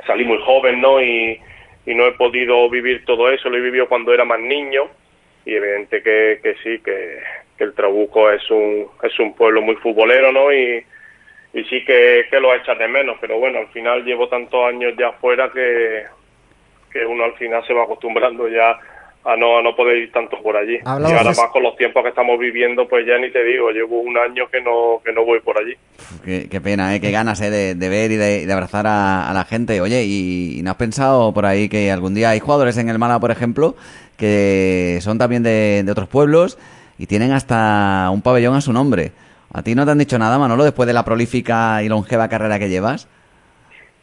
salí 0.07 0.25
muy 0.25 0.39
joven, 0.43 0.81
¿no? 0.81 0.99
Y, 0.99 1.39
y 1.85 1.93
no 1.93 2.05
he 2.05 2.13
podido 2.13 2.69
vivir 2.69 3.03
todo 3.05 3.29
eso, 3.29 3.49
lo 3.49 3.57
he 3.57 3.61
vivido 3.61 3.87
cuando 3.87 4.13
era 4.13 4.25
más 4.25 4.39
niño 4.39 4.89
y 5.45 5.55
evidente 5.55 6.01
que, 6.01 6.39
que 6.41 6.55
sí, 6.63 6.81
que, 6.83 7.19
el 7.59 7.73
Trabuco 7.73 8.29
es 8.29 8.49
un, 8.51 8.87
es 9.03 9.17
un 9.19 9.33
pueblo 9.35 9.61
muy 9.61 9.75
futbolero, 9.75 10.33
¿no? 10.33 10.51
Y, 10.51 10.83
y 11.53 11.63
sí 11.65 11.85
que, 11.85 12.25
que 12.29 12.39
lo 12.41 12.53
echas 12.53 12.77
de 12.77 12.89
menos, 12.89 13.15
pero 13.21 13.37
bueno, 13.37 13.59
al 13.59 13.67
final 13.67 14.03
llevo 14.03 14.27
tantos 14.27 14.65
años 14.67 14.93
ya 14.97 15.09
afuera 15.09 15.49
que, 15.53 16.03
que 16.91 17.05
uno 17.05 17.23
al 17.23 17.35
final 17.35 17.65
se 17.65 17.73
va 17.73 17.83
acostumbrando 17.83 18.49
ya 18.49 18.77
a 19.25 19.35
no, 19.35 19.57
a 19.57 19.61
no 19.61 19.75
poder 19.75 19.97
ir 19.97 20.11
tanto 20.11 20.37
por 20.41 20.57
allí. 20.57 20.75
Y 20.75 20.81
ahora 20.85 21.23
más 21.23 21.49
con 21.51 21.63
los 21.63 21.75
tiempos 21.77 22.03
que 22.03 22.09
estamos 22.09 22.37
viviendo, 22.39 22.87
pues 22.87 23.05
ya 23.05 23.17
ni 23.17 23.31
te 23.31 23.43
digo, 23.43 23.71
llevo 23.71 24.01
un 24.01 24.17
año 24.17 24.47
que 24.51 24.61
no, 24.61 25.01
que 25.03 25.13
no 25.13 25.23
voy 25.25 25.39
por 25.39 25.57
allí. 25.57 25.73
Qué, 26.25 26.47
qué 26.49 26.59
pena, 26.61 26.93
¿eh? 26.95 26.99
Qué 26.99 27.11
ganas, 27.11 27.39
¿eh? 27.41 27.49
De, 27.49 27.75
de 27.75 27.89
ver 27.89 28.11
y 28.11 28.17
de, 28.17 28.41
y 28.41 28.45
de 28.45 28.53
abrazar 28.53 28.85
a, 28.87 29.29
a 29.29 29.33
la 29.33 29.45
gente. 29.45 29.79
Oye, 29.81 30.03
¿y, 30.03 30.59
y 30.59 30.61
no 30.63 30.71
has 30.71 30.77
pensado 30.77 31.33
por 31.33 31.45
ahí 31.45 31.69
que 31.69 31.91
algún 31.91 32.13
día 32.13 32.31
hay 32.31 32.39
jugadores 32.39 32.77
en 32.77 32.89
el 32.89 32.99
Málaga, 32.99 33.19
por 33.19 33.31
ejemplo, 33.31 33.75
que 34.17 34.99
son 35.01 35.17
también 35.17 35.43
de, 35.43 35.83
de 35.85 35.91
otros 35.91 36.09
pueblos 36.09 36.57
y 36.97 37.07
tienen 37.07 37.31
hasta 37.31 38.09
un 38.11 38.21
pabellón 38.21 38.55
a 38.55 38.61
su 38.61 38.73
nombre? 38.73 39.11
¿A 39.53 39.61
ti 39.61 39.75
no 39.75 39.85
te 39.85 39.91
han 39.91 39.99
dicho 39.99 40.17
nada, 40.17 40.39
Manolo, 40.39 40.63
después 40.63 40.87
de 40.87 40.93
la 40.93 41.05
prolífica 41.05 41.83
y 41.83 41.87
longeva 41.87 42.27
carrera 42.27 42.57
que 42.59 42.69
llevas? 42.69 43.07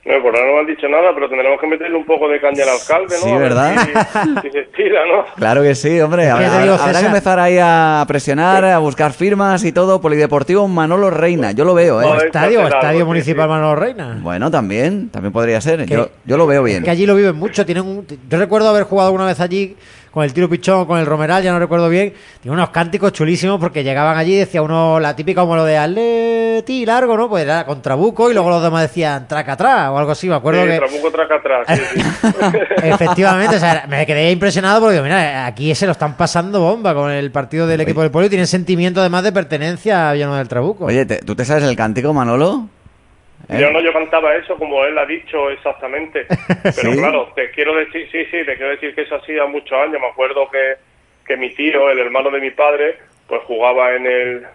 No, 0.02 0.22
por 0.22 0.34
ahora 0.34 0.46
no 0.48 0.54
me 0.54 0.60
han 0.60 0.66
dicho 0.66 0.88
nada, 0.88 1.10
pero 1.14 1.28
tendremos 1.28 1.60
que 1.60 1.66
meterle 1.66 1.94
un 1.96 2.06
poco 2.06 2.26
de 2.26 2.40
caña 2.40 2.62
al 2.62 2.70
alcalde, 2.70 3.16
¿no? 3.20 3.22
Sí, 3.26 3.30
A 3.30 3.36
¿verdad? 3.38 3.74
Si, 3.84 4.40
si 4.48 4.50
se 4.50 4.58
estira, 4.60 5.00
¿no? 5.06 5.24
Claro 5.36 5.62
que 5.62 5.74
sí, 5.74 6.00
hombre. 6.00 6.30
Habrá, 6.30 6.48
te 6.56 6.62
digo, 6.62 6.74
habrá 6.74 7.00
que 7.00 7.06
empezar 7.06 7.38
ahí 7.38 7.58
a 7.60 8.02
presionar, 8.08 8.64
a 8.64 8.78
buscar 8.78 9.12
firmas 9.12 9.62
y 9.64 9.72
todo. 9.72 10.00
Polideportivo 10.00 10.66
Manolo 10.68 11.10
Reina, 11.10 11.52
yo 11.52 11.64
lo 11.66 11.74
veo, 11.74 12.00
¿eh? 12.00 12.06
Joder. 12.06 12.26
Estadio, 12.26 12.66
Estadio 12.66 13.04
Municipal 13.04 13.44
sí. 13.44 13.48
Manolo 13.50 13.76
Reina. 13.76 14.18
Bueno, 14.22 14.50
también, 14.50 15.10
también 15.10 15.32
podría 15.32 15.60
ser. 15.60 15.84
Yo, 15.84 16.08
yo 16.24 16.36
lo 16.38 16.46
veo 16.46 16.62
bien. 16.62 16.78
Es 16.78 16.84
que 16.84 16.90
allí 16.90 17.04
lo 17.04 17.14
viven 17.14 17.36
mucho. 17.36 17.66
Tienen 17.66 17.84
un- 17.84 18.06
yo 18.28 18.38
recuerdo 18.38 18.70
haber 18.70 18.84
jugado 18.84 19.08
alguna 19.08 19.26
vez 19.26 19.38
allí 19.40 19.76
con 20.10 20.24
el 20.24 20.32
tiro 20.32 20.48
pichón, 20.48 20.86
con 20.86 20.98
el 20.98 21.06
Romeral, 21.06 21.42
ya 21.42 21.52
no 21.52 21.58
recuerdo 21.58 21.88
bien. 21.88 22.12
Tiene 22.42 22.54
unos 22.56 22.70
cánticos 22.70 23.12
chulísimos 23.12 23.60
porque 23.60 23.84
llegaban 23.84 24.16
allí 24.18 24.34
y 24.34 24.38
decía 24.38 24.60
uno, 24.62 24.98
la 25.00 25.14
típica 25.14 25.42
como 25.42 25.56
lo 25.56 25.64
de 25.64 25.76
Atleti 25.78 26.84
largo, 26.84 27.16
¿no? 27.16 27.28
Pues 27.28 27.44
era 27.44 27.64
con 27.64 27.80
Trabuco 27.82 28.30
y 28.30 28.34
luego 28.34 28.50
los 28.50 28.62
demás 28.62 28.82
decían 28.82 29.28
traca 29.28 29.52
atrás 29.52 29.88
o 29.90 29.98
algo 29.98 30.10
así. 30.12 30.28
Me 30.28 30.34
acuerdo 30.34 30.62
Sí, 30.64 30.68
que. 30.68 30.76
Trabuco 30.78 31.10
traca 31.12 31.34
atrás, 31.36 31.66
sí, 31.68 32.00
sí. 32.00 32.58
Efectivamente, 32.82 33.56
o 33.56 33.60
sea, 33.60 33.84
me 33.88 34.04
quedé 34.06 34.30
impresionado 34.32 34.80
porque, 34.80 34.94
digo, 34.94 35.04
mira, 35.04 35.46
aquí 35.46 35.74
se 35.74 35.86
lo 35.86 35.92
están 35.92 36.16
pasando 36.16 36.60
bomba 36.60 36.94
con 36.94 37.10
el 37.10 37.30
partido 37.30 37.66
del 37.66 37.80
equipo 37.80 38.02
del 38.02 38.10
pueblo 38.10 38.26
y 38.26 38.30
tienen 38.30 38.46
sentimiento 38.46 39.00
además 39.00 39.22
de 39.24 39.32
pertenencia 39.32 40.10
a 40.10 40.12
Villanueva 40.12 40.38
del 40.38 40.48
Trabuco. 40.48 40.86
Oye, 40.86 41.06
¿te- 41.06 41.18
¿tú 41.18 41.34
te 41.36 41.44
sabes 41.44 41.64
el 41.64 41.76
cántico, 41.76 42.12
Manolo? 42.12 42.66
¿Eh? 43.48 43.58
Yo 43.60 43.70
no, 43.70 43.80
yo 43.80 43.92
cantaba 43.92 44.34
eso 44.34 44.56
como 44.56 44.84
él 44.84 44.96
ha 44.98 45.06
dicho 45.06 45.50
exactamente. 45.50 46.26
Pero 46.62 46.92
¿Sí? 46.92 46.98
claro, 46.98 47.32
te 47.34 47.50
quiero 47.50 47.74
decir, 47.74 48.08
sí, 48.12 48.24
sí, 48.26 48.44
te 48.44 48.56
quiero 48.56 48.70
decir 48.70 48.94
que 48.94 49.02
eso 49.02 49.16
hacía 49.16 49.46
muchos 49.46 49.78
años. 49.78 50.00
Me 50.00 50.08
acuerdo 50.08 50.48
que, 50.50 50.74
que 51.26 51.36
mi 51.36 51.54
tío, 51.54 51.90
el 51.90 51.98
hermano 51.98 52.30
de 52.30 52.40
mi 52.40 52.50
padre, 52.50 52.98
pues 53.26 53.42
jugaba 53.42 53.94
en 53.94 54.06
el 54.06 54.46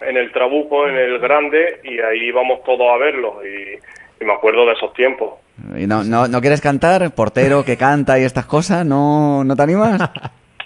en 0.00 0.16
el 0.16 0.30
Trabuco, 0.30 0.86
en 0.88 0.96
el 0.96 1.18
Grande, 1.18 1.80
y 1.82 1.98
ahí 1.98 2.28
íbamos 2.28 2.62
todos 2.62 2.88
a 2.88 2.98
verlo. 2.98 3.40
Y, 3.44 3.78
y 4.22 4.24
me 4.24 4.32
acuerdo 4.32 4.66
de 4.66 4.72
esos 4.72 4.92
tiempos. 4.94 5.34
¿Y 5.76 5.86
no, 5.86 6.04
no, 6.04 6.28
no 6.28 6.40
quieres 6.40 6.60
cantar? 6.60 7.10
¿Portero 7.12 7.64
que 7.64 7.76
canta 7.76 8.18
y 8.18 8.24
estas 8.24 8.46
cosas? 8.46 8.86
¿No, 8.86 9.42
no 9.44 9.56
te 9.56 9.62
animas? 9.62 10.00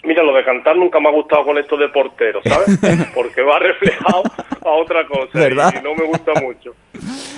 Mira, 0.04 0.22
lo 0.24 0.34
de 0.34 0.44
cantar 0.44 0.76
nunca 0.76 0.98
me 0.98 1.08
ha 1.08 1.12
gustado 1.12 1.44
con 1.44 1.56
esto 1.58 1.76
de 1.76 1.88
portero, 1.88 2.40
¿sabes? 2.44 2.76
Porque 3.14 3.40
va 3.42 3.58
reflejado 3.60 4.22
a 4.64 4.70
otra 4.70 5.06
cosa 5.06 5.30
¿Verdad? 5.32 5.72
y 5.78 5.82
no 5.82 5.94
me 5.94 6.04
gusta 6.06 6.32
mucho. 6.40 6.74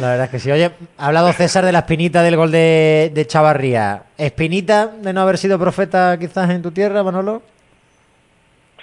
La 0.01 0.11
verdad 0.11 0.25
es 0.27 0.31
que 0.31 0.39
sí. 0.39 0.51
Oye, 0.51 0.71
ha 0.99 1.07
hablado 1.07 1.31
César 1.33 1.65
de 1.65 1.73
la 1.73 1.81
espinita 1.81 2.23
del 2.23 2.37
gol 2.37 2.51
de, 2.51 3.11
de 3.13 3.27
Chavarría. 3.27 4.05
¿Espinita 4.17 4.87
de 4.87 5.13
no 5.13 5.21
haber 5.21 5.37
sido 5.39 5.59
profeta 5.59 6.19
quizás 6.19 6.49
en 6.51 6.63
tu 6.63 6.71
tierra, 6.71 7.03
Manolo? 7.03 7.43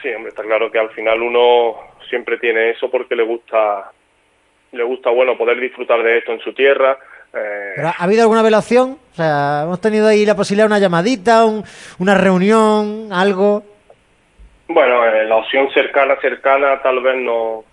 Sí, 0.01 0.09
hombre, 0.13 0.29
está 0.29 0.43
claro 0.43 0.71
que 0.71 0.79
al 0.79 0.89
final 0.91 1.21
uno 1.21 1.75
siempre 2.09 2.37
tiene 2.37 2.71
eso 2.71 2.89
porque 2.89 3.15
le 3.15 3.23
gusta, 3.23 3.91
le 4.71 4.83
gusta, 4.83 5.09
bueno, 5.09 5.37
poder 5.37 5.59
disfrutar 5.59 6.01
de 6.03 6.19
esto 6.19 6.31
en 6.33 6.39
su 6.39 6.53
tierra. 6.53 6.97
eh, 7.33 7.73
¿Pero 7.75 7.87
¿Ha 7.89 8.03
habido 8.03 8.21
alguna 8.23 8.41
velación? 8.41 8.97
O 9.11 9.15
sea, 9.15 9.61
hemos 9.63 9.81
tenido 9.81 10.07
ahí 10.07 10.25
la 10.25 10.35
posibilidad 10.35 10.65
de 10.65 10.73
una 10.73 10.79
llamadita, 10.79 11.45
un- 11.45 11.63
una 11.99 12.15
reunión, 12.15 13.09
algo. 13.11 13.63
Bueno, 14.73 15.05
eh, 15.05 15.25
la 15.25 15.35
opción 15.35 15.69
cercana, 15.73 16.15
cercana, 16.21 16.81
tal 16.81 17.01
vez 17.01 17.17
no, 17.17 17.65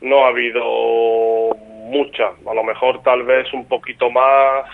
no 0.00 0.24
ha 0.24 0.28
habido 0.28 0.62
mucha. 1.56 2.28
A 2.48 2.54
lo 2.54 2.62
mejor 2.62 3.02
tal 3.02 3.24
vez 3.24 3.52
un 3.52 3.66
poquito 3.66 4.08
más 4.08 4.64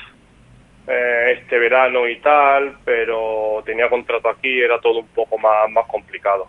eh, 0.87 1.39
este 1.39 1.59
verano 1.59 2.07
y 2.07 2.17
tal, 2.17 2.77
pero 2.85 3.63
tenía 3.65 3.89
contrato 3.89 4.29
aquí, 4.29 4.61
era 4.61 4.79
todo 4.81 4.99
un 4.99 5.09
poco 5.09 5.39
más, 5.39 5.71
más 5.71 5.87
complicado. 5.87 6.47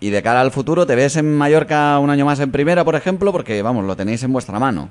Y 0.00 0.10
de 0.10 0.20
cara 0.20 0.40
al 0.40 0.50
futuro, 0.50 0.84
¿te 0.84 0.96
ves 0.96 1.16
en 1.16 1.38
Mallorca 1.38 2.00
un 2.00 2.10
año 2.10 2.24
más 2.24 2.40
en 2.40 2.50
primera, 2.50 2.84
por 2.84 2.96
ejemplo? 2.96 3.30
Porque, 3.30 3.62
vamos, 3.62 3.84
lo 3.84 3.94
tenéis 3.94 4.24
en 4.24 4.32
vuestra 4.32 4.58
mano. 4.58 4.90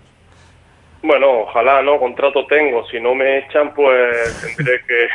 Bueno, 1.02 1.42
ojalá, 1.42 1.82
¿no? 1.82 2.00
Contrato 2.00 2.46
tengo. 2.48 2.88
Si 2.88 2.98
no 3.02 3.14
me 3.14 3.40
echan, 3.40 3.74
pues 3.74 4.56
tendré 4.56 4.80
que, 4.88 5.08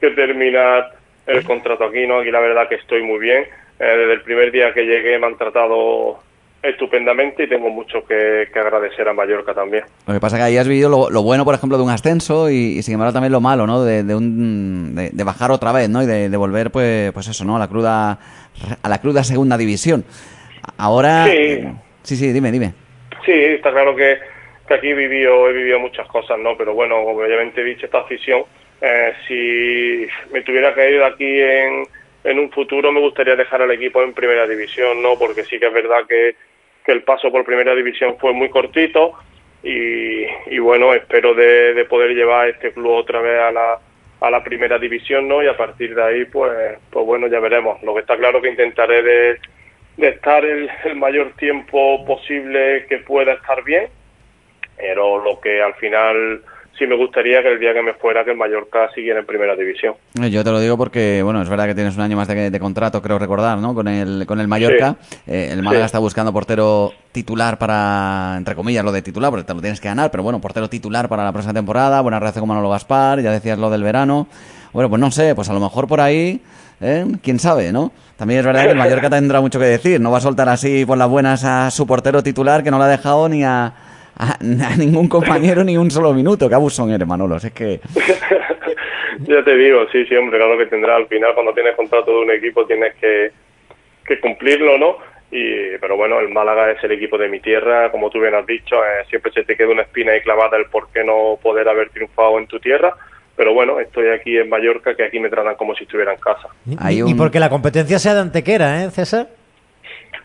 que 0.00 0.10
terminar 0.10 0.92
el 1.26 1.44
contrato 1.44 1.84
aquí, 1.84 2.06
¿no? 2.06 2.18
Aquí 2.18 2.30
la 2.30 2.40
verdad 2.40 2.68
que 2.68 2.76
estoy 2.76 3.02
muy 3.02 3.18
bien. 3.18 3.44
Eh, 3.78 3.84
desde 3.84 4.12
el 4.12 4.22
primer 4.22 4.52
día 4.52 4.72
que 4.72 4.84
llegué 4.84 5.18
me 5.18 5.26
han 5.26 5.36
tratado 5.36 6.18
estupendamente 6.62 7.44
y 7.44 7.48
tengo 7.48 7.68
mucho 7.68 8.06
que, 8.06 8.48
que 8.52 8.58
agradecer 8.58 9.06
a 9.06 9.12
Mallorca 9.12 9.52
también. 9.52 9.84
Lo 10.06 10.14
que 10.14 10.20
pasa 10.20 10.36
es 10.36 10.40
que 10.40 10.46
ahí 10.46 10.56
has 10.56 10.66
vivido 10.66 10.88
lo, 10.88 11.10
lo 11.10 11.22
bueno, 11.22 11.44
por 11.44 11.54
ejemplo, 11.54 11.76
de 11.76 11.84
un 11.84 11.90
ascenso 11.90 12.48
y, 12.48 12.78
y, 12.78 12.82
sin 12.82 12.94
embargo 12.94 13.12
también 13.12 13.32
lo 13.32 13.40
malo, 13.40 13.66
¿no? 13.66 13.84
De, 13.84 14.02
de 14.02 14.14
un, 14.14 14.94
de, 14.94 15.10
de 15.10 15.24
bajar 15.24 15.50
otra 15.50 15.72
vez, 15.72 15.90
¿no? 15.90 16.02
Y 16.02 16.06
de, 16.06 16.30
de 16.30 16.36
volver, 16.36 16.70
pues, 16.70 17.12
pues 17.12 17.28
eso, 17.28 17.44
¿no? 17.44 17.56
A 17.56 17.58
la 17.58 17.68
cruda, 17.68 18.18
a 18.82 18.88
la 18.88 19.00
cruda 19.00 19.22
segunda 19.24 19.58
división. 19.58 20.04
Ahora... 20.78 21.26
Sí. 21.26 21.64
Sí, 22.02 22.16
sí, 22.16 22.32
dime, 22.32 22.52
dime. 22.52 22.74
Sí, 23.24 23.32
está 23.32 23.70
claro 23.72 23.96
que, 23.96 24.18
que 24.68 24.74
aquí 24.74 24.88
he 24.88 24.94
vivido, 24.94 25.48
he 25.48 25.54
vivido 25.54 25.78
muchas 25.80 26.06
cosas, 26.06 26.38
¿no? 26.38 26.54
Pero 26.54 26.74
bueno, 26.74 26.98
obviamente 26.98 27.62
he 27.62 27.64
dicho 27.64 27.86
esta 27.86 28.00
afición, 28.00 28.42
eh, 28.86 29.14
si 29.26 30.06
me 30.30 30.42
tuviera 30.42 30.74
que 30.74 30.90
ir 30.90 31.02
aquí 31.02 31.40
en, 31.40 31.84
en 32.22 32.38
un 32.38 32.50
futuro 32.50 32.92
me 32.92 33.00
gustaría 33.00 33.34
dejar 33.34 33.62
al 33.62 33.70
equipo 33.70 34.02
en 34.02 34.12
primera 34.12 34.46
división, 34.46 35.00
¿no? 35.02 35.18
Porque 35.18 35.44
sí 35.44 35.58
que 35.58 35.68
es 35.68 35.72
verdad 35.72 36.06
que, 36.06 36.36
el 36.86 37.02
paso 37.02 37.32
por 37.32 37.46
primera 37.46 37.74
división 37.74 38.18
fue 38.18 38.34
muy 38.34 38.50
cortito 38.50 39.14
y, 39.62 40.26
y 40.50 40.58
bueno, 40.58 40.92
espero 40.92 41.32
de, 41.32 41.72
de 41.72 41.86
poder 41.86 42.10
llevar 42.10 42.50
este 42.50 42.72
club 42.72 42.92
otra 42.92 43.22
vez 43.22 43.40
a 43.40 43.50
la, 43.50 43.78
a 44.20 44.30
la 44.30 44.44
primera 44.44 44.78
división, 44.78 45.26
¿no? 45.26 45.42
Y 45.42 45.46
a 45.46 45.56
partir 45.56 45.94
de 45.94 46.02
ahí, 46.02 46.24
pues, 46.26 46.76
pues 46.90 47.06
bueno, 47.06 47.26
ya 47.28 47.40
veremos. 47.40 47.82
Lo 47.82 47.94
que 47.94 48.00
está 48.00 48.18
claro 48.18 48.42
que 48.42 48.50
intentaré 48.50 49.02
de, 49.02 49.38
de 49.96 50.08
estar 50.08 50.44
el 50.44 50.68
mayor 50.96 51.32
tiempo 51.38 52.04
posible 52.04 52.84
que 52.86 52.98
pueda 52.98 53.32
estar 53.32 53.64
bien, 53.64 53.88
pero 54.76 55.24
lo 55.24 55.40
que 55.40 55.62
al 55.62 55.72
final 55.76 56.42
sí 56.78 56.86
me 56.86 56.96
gustaría 56.96 57.42
que 57.42 57.52
el 57.52 57.58
día 57.60 57.72
que 57.72 57.82
me 57.82 57.94
fuera 57.94 58.24
que 58.24 58.32
el 58.32 58.36
Mallorca 58.36 58.90
siguiera 58.94 59.20
en 59.20 59.26
primera 59.26 59.54
división. 59.56 59.94
Eh, 60.20 60.30
Yo 60.30 60.42
te 60.44 60.50
lo 60.50 60.60
digo 60.60 60.76
porque, 60.76 61.22
bueno, 61.22 61.40
es 61.42 61.48
verdad 61.48 61.66
que 61.66 61.74
tienes 61.74 61.94
un 61.96 62.02
año 62.02 62.16
más 62.16 62.28
de, 62.28 62.50
de 62.50 62.60
contrato, 62.60 63.00
creo 63.02 63.18
recordar, 63.18 63.58
¿no? 63.58 63.74
Con 63.74 63.88
el, 63.88 64.24
con 64.26 64.40
el 64.40 64.48
Mallorca. 64.48 64.96
Eh, 65.26 65.48
el 65.52 65.62
Málaga 65.62 65.84
Sí. 65.84 65.86
está 65.86 65.98
buscando 65.98 66.32
portero 66.32 66.92
titular 67.12 67.58
para, 67.58 68.34
entre 68.36 68.54
comillas, 68.54 68.84
lo 68.84 68.92
de 68.92 69.02
titular, 69.02 69.30
porque 69.30 69.44
te 69.44 69.54
lo 69.54 69.60
tienes 69.60 69.80
que 69.80 69.88
ganar, 69.88 70.10
pero 70.10 70.22
bueno, 70.22 70.40
portero 70.40 70.68
titular 70.68 71.08
para 71.08 71.24
la 71.24 71.32
próxima 71.32 71.54
temporada. 71.54 72.00
Buena 72.00 72.18
relación 72.18 72.42
con 72.42 72.48
Manolo 72.48 72.70
Gaspar, 72.70 73.20
ya 73.20 73.30
decías 73.30 73.58
lo 73.58 73.70
del 73.70 73.82
verano. 73.82 74.26
Bueno, 74.72 74.88
pues 74.88 75.00
no 75.00 75.10
sé, 75.10 75.34
pues 75.34 75.48
a 75.48 75.52
lo 75.52 75.60
mejor 75.60 75.86
por 75.86 76.00
ahí, 76.00 76.40
¿eh? 76.80 77.06
quién 77.22 77.38
sabe, 77.38 77.72
¿no? 77.72 77.92
También 78.16 78.40
es 78.40 78.46
verdad 78.46 78.64
que 78.64 78.70
el 78.70 78.76
Mallorca 78.76 79.10
tendrá 79.10 79.40
mucho 79.40 79.58
que 79.58 79.64
decir. 79.66 80.00
No 80.00 80.10
va 80.10 80.18
a 80.18 80.20
soltar 80.20 80.48
así 80.48 80.84
por 80.84 80.98
las 80.98 81.08
buenas 81.08 81.44
a 81.44 81.70
su 81.70 81.86
portero 81.86 82.22
titular 82.22 82.62
que 82.62 82.70
no 82.70 82.78
le 82.78 82.84
ha 82.84 82.88
dejado 82.88 83.28
ni 83.28 83.44
a, 83.44 83.72
a, 84.16 84.34
a 84.34 84.76
ningún 84.76 85.08
compañero 85.08 85.64
ni 85.64 85.76
un 85.76 85.90
solo 85.90 86.12
minuto. 86.12 86.48
Qué 86.48 86.54
abusón 86.54 86.90
eres, 86.92 87.06
Manolo. 87.06 87.38
Si 87.38 87.48
Es 87.48 87.52
que. 87.52 87.80
ya 89.20 89.42
te 89.44 89.56
digo, 89.56 89.86
sí, 89.92 90.04
sí, 90.06 90.14
hombre, 90.16 90.38
claro 90.38 90.58
que 90.58 90.66
tendrá 90.66 90.96
al 90.96 91.06
final 91.06 91.34
cuando 91.34 91.52
tienes 91.52 91.74
contrato 91.76 92.10
de 92.10 92.18
un 92.24 92.30
equipo 92.30 92.66
tienes 92.66 92.94
que, 92.96 93.30
que 94.06 94.20
cumplirlo, 94.20 94.78
¿no? 94.78 94.96
Y, 95.30 95.76
pero 95.80 95.96
bueno, 95.96 96.20
el 96.20 96.28
Málaga 96.28 96.70
es 96.70 96.84
el 96.84 96.92
equipo 96.92 97.18
de 97.18 97.28
mi 97.28 97.40
tierra, 97.40 97.90
como 97.90 98.08
tú 98.10 98.20
bien 98.20 98.34
has 98.34 98.46
dicho, 98.46 98.76
eh, 98.76 99.04
siempre 99.08 99.32
se 99.32 99.42
te 99.42 99.56
queda 99.56 99.70
una 99.70 99.82
espina 99.82 100.12
ahí 100.12 100.20
clavada 100.20 100.56
el 100.56 100.66
por 100.66 100.88
qué 100.92 101.02
no 101.02 101.38
poder 101.42 101.68
haber 101.68 101.90
triunfado 101.90 102.38
en 102.38 102.46
tu 102.46 102.60
tierra, 102.60 102.94
pero 103.34 103.52
bueno, 103.52 103.80
estoy 103.80 104.08
aquí 104.08 104.36
en 104.38 104.48
Mallorca, 104.48 104.94
que 104.94 105.02
aquí 105.04 105.18
me 105.18 105.28
tratan 105.30 105.56
como 105.56 105.74
si 105.74 105.84
estuviera 105.84 106.12
en 106.12 106.20
casa. 106.20 106.48
Un- 106.66 107.06
ni 107.06 107.14
porque 107.14 107.40
la 107.40 107.50
competencia 107.50 107.98
sea 107.98 108.14
de 108.14 108.20
antequera, 108.20 108.84
¿eh, 108.84 108.90
César? 108.90 109.26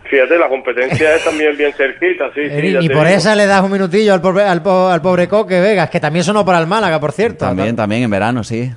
Fíjate, 0.10 0.38
la 0.40 0.50
competencia 0.50 1.16
es 1.16 1.24
también 1.24 1.56
bien 1.56 1.72
cerquita, 1.74 2.32
sí, 2.34 2.42
sí. 2.50 2.50
te 2.50 2.72
por 2.94 3.06
digo. 3.06 3.16
esa 3.18 3.36
le 3.36 3.46
das 3.46 3.62
un 3.64 3.72
minutillo 3.72 4.14
al 4.14 4.22
pobre, 4.22 4.44
al, 4.44 4.64
po- 4.64 4.88
al 4.88 5.02
pobre 5.02 5.28
Coque 5.28 5.60
Vegas, 5.62 5.90
que 5.92 6.00
también 6.00 6.24
sonó 6.24 6.44
para 6.44 6.58
el 6.60 6.66
Málaga, 6.68 7.00
por 7.00 7.12
cierto. 7.12 7.46
También, 7.46 7.76
también 7.76 8.04
en 8.04 8.10
verano, 8.10 8.44
sí. 8.44 8.72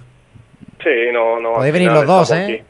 Sí, 0.82 0.90
no, 1.12 1.40
no. 1.40 1.54
Podéis 1.54 1.72
venir 1.72 1.90
los 1.90 2.06
dos, 2.06 2.30
¿eh? 2.32 2.44
aquí. 2.44 2.62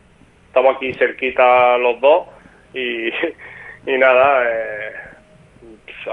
estamos 0.47 0.77
aquí 0.77 0.93
cerquita 0.95 1.77
los 1.79 2.01
dos 2.01 2.27
y, 2.75 3.09
y 3.87 3.99
nada, 3.99 4.45
eh, 4.45 4.93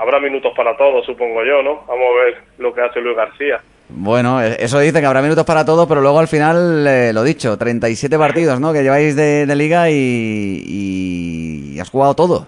habrá 0.02 0.20
minutos 0.20 0.52
para 0.56 0.76
todos, 0.76 1.06
supongo 1.06 1.44
yo, 1.46 1.62
¿no? 1.62 1.84
Vamos 1.88 2.06
a 2.12 2.24
ver 2.26 2.38
lo 2.58 2.74
que 2.74 2.82
hace 2.82 3.00
Luis 3.00 3.16
García. 3.16 3.62
Bueno, 3.90 4.42
eh, 4.44 4.58
eso 4.60 4.80
dice 4.80 5.00
que 5.00 5.06
habrá 5.08 5.22
minutos 5.22 5.46
para 5.46 5.66
todo, 5.66 5.88
pero 5.88 6.02
luego 6.02 6.20
al 6.20 6.28
final, 6.28 6.86
eh, 6.88 7.12
lo 7.14 7.24
dicho, 7.24 7.58
37 7.58 8.18
partidos, 8.18 8.60
¿no? 8.60 8.72
Que 8.72 8.84
lleváis 8.84 9.16
de, 9.16 9.46
de 9.48 9.56
liga 9.56 9.90
y, 9.90 11.74
y 11.76 11.80
has 11.80 11.90
jugado 11.90 12.14
todo. 12.14 12.48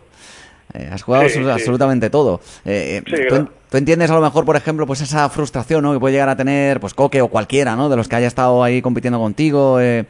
Eh, 0.73 0.89
has 0.91 1.01
jugado 1.01 1.27
Sí, 1.27 1.39
absolu- 1.39 1.45
sí. 1.45 1.49
absolutamente 1.51 2.09
todo. 2.09 2.39
Eh, 2.63 3.01
eh, 3.05 3.27
Sí, 3.29 3.47
¿tú, 3.69 3.77
entiendes 3.77 4.11
a 4.11 4.15
lo 4.15 4.21
mejor, 4.21 4.45
por 4.45 4.55
ejemplo, 4.55 4.85
pues 4.85 5.01
esa 5.01 5.27
frustración, 5.29 5.83
¿no? 5.83 5.93
Que 5.93 5.99
puede 5.99 6.13
llegar 6.13 6.29
a 6.29 6.35
tener, 6.35 6.79
pues 6.79 6.93
Coque 6.93 7.21
o 7.21 7.27
cualquiera, 7.27 7.75
¿no? 7.75 7.89
De 7.89 7.95
los 7.97 8.07
que 8.07 8.15
haya 8.17 8.27
estado 8.27 8.63
ahí 8.63 8.81
compitiendo 8.81 9.19
contigo, 9.19 9.79
eh, 9.81 10.05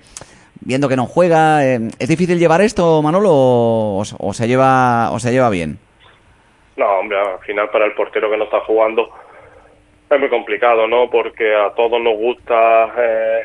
viendo 0.60 0.90
que 0.90 0.98
no 0.98 1.06
juega. 1.06 1.66
eh, 1.66 1.80
¿Es 1.98 2.10
difícil 2.10 2.40
llevar 2.40 2.62
esto, 2.62 3.02
Manolo, 3.02 3.30
o, 3.32 4.04
o 4.20 4.34
se 4.34 4.48
lleva 4.48 5.12
o 5.12 5.20
se 5.20 5.32
lleva 5.32 5.50
bien? 5.50 5.80
No, 6.76 6.86
hombre, 7.00 7.18
al 7.20 7.40
final 7.40 7.70
para 7.72 7.86
el 7.86 7.94
portero 7.94 8.30
que 8.30 8.38
no 8.38 8.44
está 8.44 8.60
jugando 8.62 9.10
es 10.16 10.20
muy 10.20 10.30
complicado, 10.30 10.88
¿no? 10.88 11.10
Porque 11.10 11.56
a 11.56 11.72
todos 11.72 12.02
nos 12.02 12.16
gusta 12.16 12.94
eh, 12.98 13.44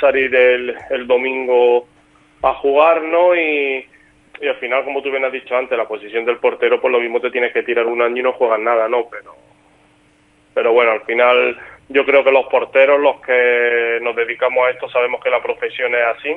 salir 0.00 0.34
el, 0.34 0.76
el 0.90 1.06
domingo 1.06 1.86
a 2.42 2.54
jugar, 2.54 3.02
¿no? 3.02 3.34
Y, 3.34 3.86
y 4.40 4.48
al 4.48 4.56
final, 4.56 4.84
como 4.84 5.02
tú 5.02 5.10
bien 5.10 5.24
has 5.24 5.32
dicho 5.32 5.56
antes, 5.56 5.76
la 5.76 5.88
posición 5.88 6.24
del 6.24 6.38
portero, 6.38 6.80
pues 6.80 6.92
lo 6.92 7.00
mismo 7.00 7.20
te 7.20 7.30
tienes 7.30 7.52
que 7.52 7.62
tirar 7.62 7.86
un 7.86 8.02
año 8.02 8.18
y 8.18 8.22
no 8.22 8.32
juegas 8.32 8.60
nada, 8.60 8.88
¿no? 8.88 9.08
Pero, 9.10 9.34
pero 10.52 10.72
bueno, 10.72 10.92
al 10.92 11.02
final 11.02 11.56
yo 11.88 12.04
creo 12.04 12.22
que 12.24 12.32
los 12.32 12.46
porteros, 12.46 13.00
los 13.00 13.20
que 13.20 13.98
nos 14.02 14.14
dedicamos 14.16 14.66
a 14.66 14.70
esto, 14.70 14.88
sabemos 14.88 15.22
que 15.22 15.30
la 15.30 15.42
profesión 15.42 15.94
es 15.94 16.04
así 16.18 16.36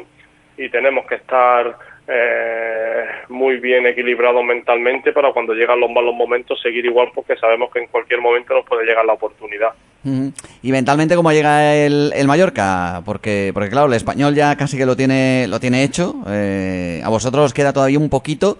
y 0.57 0.69
tenemos 0.69 1.05
que 1.05 1.15
estar 1.15 1.77
eh, 2.07 3.03
muy 3.29 3.59
bien 3.59 3.85
equilibrados 3.85 4.43
mentalmente 4.43 5.11
para 5.11 5.33
cuando 5.33 5.53
llegan 5.53 5.79
los 5.79 5.89
malos 5.91 6.15
momentos 6.15 6.59
seguir 6.61 6.85
igual 6.85 7.09
porque 7.13 7.35
sabemos 7.35 7.69
que 7.71 7.79
en 7.79 7.87
cualquier 7.87 8.21
momento 8.21 8.53
nos 8.53 8.65
puede 8.65 8.85
llegar 8.85 9.05
la 9.05 9.13
oportunidad. 9.13 9.69
Y 10.61 10.71
mentalmente 10.71 11.15
cómo 11.15 11.33
llega 11.33 11.75
el, 11.75 12.13
el 12.15 12.27
Mallorca, 12.27 13.01
porque 13.03 13.51
porque 13.53 13.69
claro, 13.69 13.87
el 13.87 13.93
español 13.93 14.35
ya 14.35 14.55
casi 14.55 14.77
que 14.77 14.85
lo 14.85 14.95
tiene 14.95 15.47
lo 15.49 15.59
tiene 15.59 15.83
hecho. 15.83 16.15
eh, 16.29 17.01
a 17.03 17.09
vosotros 17.09 17.45
os 17.45 17.53
queda 17.53 17.73
todavía 17.73 17.99
un 17.99 18.09
poquito, 18.09 18.57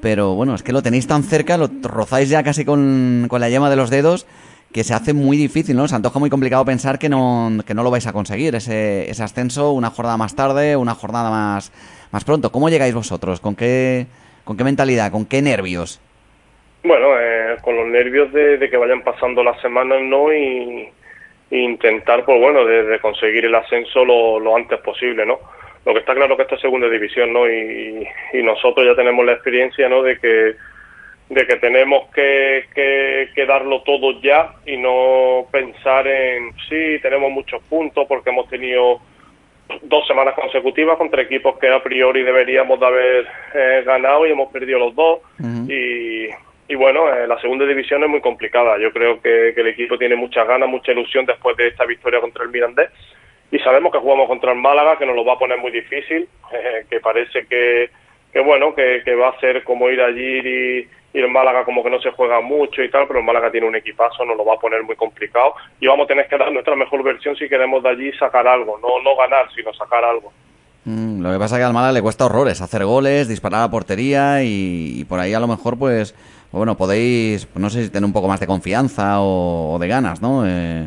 pero 0.00 0.34
bueno, 0.34 0.54
es 0.54 0.62
que 0.62 0.72
lo 0.72 0.82
tenéis 0.82 1.08
tan 1.08 1.24
cerca, 1.24 1.56
lo 1.56 1.68
rozáis 1.82 2.28
ya 2.28 2.44
casi 2.44 2.64
con, 2.64 3.26
con 3.28 3.40
la 3.40 3.48
yema 3.48 3.68
de 3.68 3.74
los 3.74 3.90
dedos, 3.90 4.26
que 4.72 4.84
se 4.84 4.94
hace 4.94 5.12
muy 5.12 5.36
difícil, 5.36 5.76
¿no? 5.76 5.88
Se 5.88 5.96
antoja 5.96 6.20
muy 6.20 6.30
complicado 6.30 6.64
pensar 6.64 7.00
que 7.00 7.08
no 7.08 7.50
que 7.66 7.74
no 7.74 7.82
lo 7.82 7.90
vais 7.90 8.06
a 8.06 8.12
conseguir 8.12 8.54
ese, 8.54 9.10
ese 9.10 9.24
ascenso 9.24 9.72
una 9.72 9.90
jornada 9.90 10.16
más 10.16 10.36
tarde, 10.36 10.76
una 10.76 10.94
jornada 10.94 11.30
más 11.30 11.72
más 12.12 12.24
pronto. 12.24 12.50
¿Cómo 12.50 12.68
llegáis 12.68 12.94
vosotros? 12.94 13.40
¿Con 13.40 13.54
qué 13.54 14.06
con 14.44 14.56
qué 14.56 14.64
mentalidad? 14.64 15.10
¿Con 15.10 15.26
qué 15.26 15.42
nervios? 15.42 16.00
Bueno, 16.84 17.18
eh, 17.20 17.56
con 17.62 17.76
los 17.76 17.88
nervios 17.88 18.32
de, 18.32 18.70
que 18.70 18.76
vayan 18.76 19.02
pasando 19.02 19.42
las 19.42 19.60
semanas, 19.60 20.00
¿no? 20.02 20.32
Y, 20.32 20.88
intentar, 21.50 22.24
pues 22.24 22.40
bueno, 22.40 22.64
de, 22.64 22.98
conseguir 23.00 23.44
el 23.44 23.54
ascenso 23.54 24.04
lo, 24.04 24.38
lo 24.38 24.56
antes 24.56 24.78
posible, 24.80 25.26
¿no? 25.26 25.38
Lo 25.84 25.92
que 25.92 26.00
está 26.00 26.14
claro 26.14 26.36
que 26.36 26.42
esto 26.42 26.56
es 26.56 26.60
segunda 26.60 26.88
división, 26.88 27.32
¿no? 27.32 27.48
Y, 27.48 28.06
y 28.32 28.42
nosotros 28.42 28.86
ya 28.86 28.94
tenemos 28.94 29.24
la 29.24 29.32
experiencia, 29.32 29.88
¿no? 29.88 30.02
De 30.02 30.18
que 30.18 30.54
de 31.28 31.44
que 31.44 31.56
tenemos 31.56 32.08
que, 32.14 32.66
que, 32.72 33.30
que 33.34 33.46
darlo 33.46 33.82
todo 33.82 34.20
ya 34.20 34.52
y 34.64 34.76
no 34.76 35.46
pensar 35.50 36.06
en 36.06 36.52
sí, 36.68 37.00
tenemos 37.02 37.32
muchos 37.32 37.60
puntos 37.64 38.06
porque 38.06 38.30
hemos 38.30 38.48
tenido 38.48 39.00
dos 39.82 40.06
semanas 40.06 40.34
consecutivas 40.34 40.96
contra 40.96 41.22
equipos 41.22 41.58
que 41.58 41.68
a 41.68 41.82
priori 41.82 42.22
deberíamos 42.22 42.78
de 42.78 42.86
haber 42.86 43.26
eh, 43.54 43.82
ganado 43.84 44.26
y 44.26 44.30
hemos 44.30 44.52
perdido 44.52 44.78
los 44.78 44.94
dos. 44.94 45.20
Y, 45.68 46.28
y 46.68 46.74
bueno, 46.74 47.12
eh, 47.12 47.26
la 47.26 47.40
segunda 47.40 47.66
división 47.66 48.02
es 48.04 48.08
muy 48.08 48.20
complicada. 48.20 48.78
Yo 48.78 48.92
creo 48.92 49.20
que, 49.20 49.52
que 49.54 49.60
el 49.60 49.68
equipo 49.68 49.98
tiene 49.98 50.16
muchas 50.16 50.46
ganas, 50.46 50.68
mucha 50.68 50.92
ilusión 50.92 51.26
después 51.26 51.56
de 51.56 51.68
esta 51.68 51.84
victoria 51.84 52.20
contra 52.20 52.44
el 52.44 52.50
Mirandés. 52.50 52.90
Y 53.50 53.58
sabemos 53.60 53.92
que 53.92 53.98
jugamos 53.98 54.26
contra 54.26 54.52
el 54.52 54.58
Málaga, 54.58 54.98
que 54.98 55.06
nos 55.06 55.14
lo 55.14 55.24
va 55.24 55.34
a 55.34 55.38
poner 55.38 55.58
muy 55.58 55.70
difícil, 55.70 56.28
eh, 56.52 56.86
que 56.90 57.00
parece 57.00 57.46
que, 57.46 57.90
que 58.32 58.40
bueno, 58.40 58.74
que, 58.74 59.02
que 59.04 59.14
va 59.14 59.28
a 59.28 59.40
ser 59.40 59.62
como 59.64 59.88
ir 59.90 60.00
allí 60.00 60.40
y, 60.44 60.88
y 61.16 61.20
el 61.20 61.30
Málaga 61.30 61.64
como 61.64 61.82
que 61.82 61.88
no 61.88 61.98
se 61.98 62.10
juega 62.10 62.42
mucho 62.42 62.82
y 62.82 62.90
tal, 62.90 63.06
pero 63.06 63.20
el 63.20 63.24
Málaga 63.24 63.50
tiene 63.50 63.66
un 63.66 63.74
equipazo, 63.74 64.22
nos 64.26 64.36
lo 64.36 64.44
va 64.44 64.54
a 64.54 64.58
poner 64.58 64.82
muy 64.82 64.96
complicado 64.96 65.54
y 65.80 65.86
vamos 65.86 66.04
a 66.04 66.08
tener 66.08 66.28
que 66.28 66.36
dar 66.36 66.52
nuestra 66.52 66.76
mejor 66.76 67.02
versión 67.02 67.34
si 67.36 67.48
queremos 67.48 67.82
de 67.82 67.88
allí 67.88 68.12
sacar 68.18 68.46
algo, 68.46 68.78
no, 68.82 69.02
no 69.02 69.16
ganar, 69.16 69.46
sino 69.54 69.72
sacar 69.72 70.04
algo. 70.04 70.30
Mm, 70.84 71.22
lo 71.22 71.32
que 71.32 71.38
pasa 71.38 71.56
es 71.56 71.60
que 71.60 71.64
al 71.64 71.72
Málaga 71.72 71.94
le 71.94 72.02
cuesta 72.02 72.26
horrores 72.26 72.60
hacer 72.60 72.84
goles, 72.84 73.28
disparar 73.28 73.62
a 73.62 73.70
portería 73.70 74.42
y, 74.42 75.06
por 75.08 75.18
ahí 75.18 75.32
a 75.32 75.40
lo 75.40 75.46
mejor 75.46 75.78
pues, 75.78 76.12
pues 76.12 76.52
bueno, 76.52 76.76
podéis, 76.76 77.48
no 77.54 77.70
sé 77.70 77.84
si 77.84 77.90
tener 77.90 78.04
un 78.04 78.12
poco 78.12 78.28
más 78.28 78.38
de 78.40 78.46
confianza 78.46 79.20
o, 79.20 79.72
o 79.72 79.78
de 79.78 79.88
ganas, 79.88 80.20
¿no? 80.20 80.46
Eh, 80.46 80.86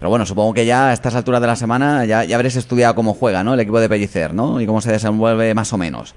pero 0.00 0.10
bueno, 0.10 0.26
supongo 0.26 0.54
que 0.54 0.66
ya 0.66 0.88
a 0.88 0.92
estas 0.92 1.14
alturas 1.14 1.40
de 1.40 1.46
la 1.46 1.56
semana 1.56 2.04
ya, 2.04 2.24
ya 2.24 2.34
habréis 2.34 2.56
estudiado 2.56 2.96
cómo 2.96 3.14
juega, 3.14 3.44
¿no? 3.44 3.54
El 3.54 3.60
equipo 3.60 3.78
de 3.78 3.88
Pellicer, 3.88 4.34
¿no? 4.34 4.60
Y 4.60 4.66
cómo 4.66 4.80
se 4.80 4.90
desenvuelve 4.90 5.54
más 5.54 5.72
o 5.72 5.78
menos. 5.78 6.16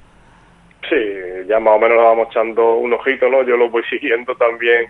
Ya 1.51 1.59
más 1.59 1.75
o 1.75 1.79
menos 1.79 1.97
le 1.97 2.03
vamos 2.03 2.27
echando 2.31 2.75
un 2.75 2.93
ojito, 2.93 3.27
¿no? 3.29 3.43
Yo 3.43 3.57
lo 3.57 3.69
voy 3.69 3.83
siguiendo 3.89 4.33
también 4.35 4.85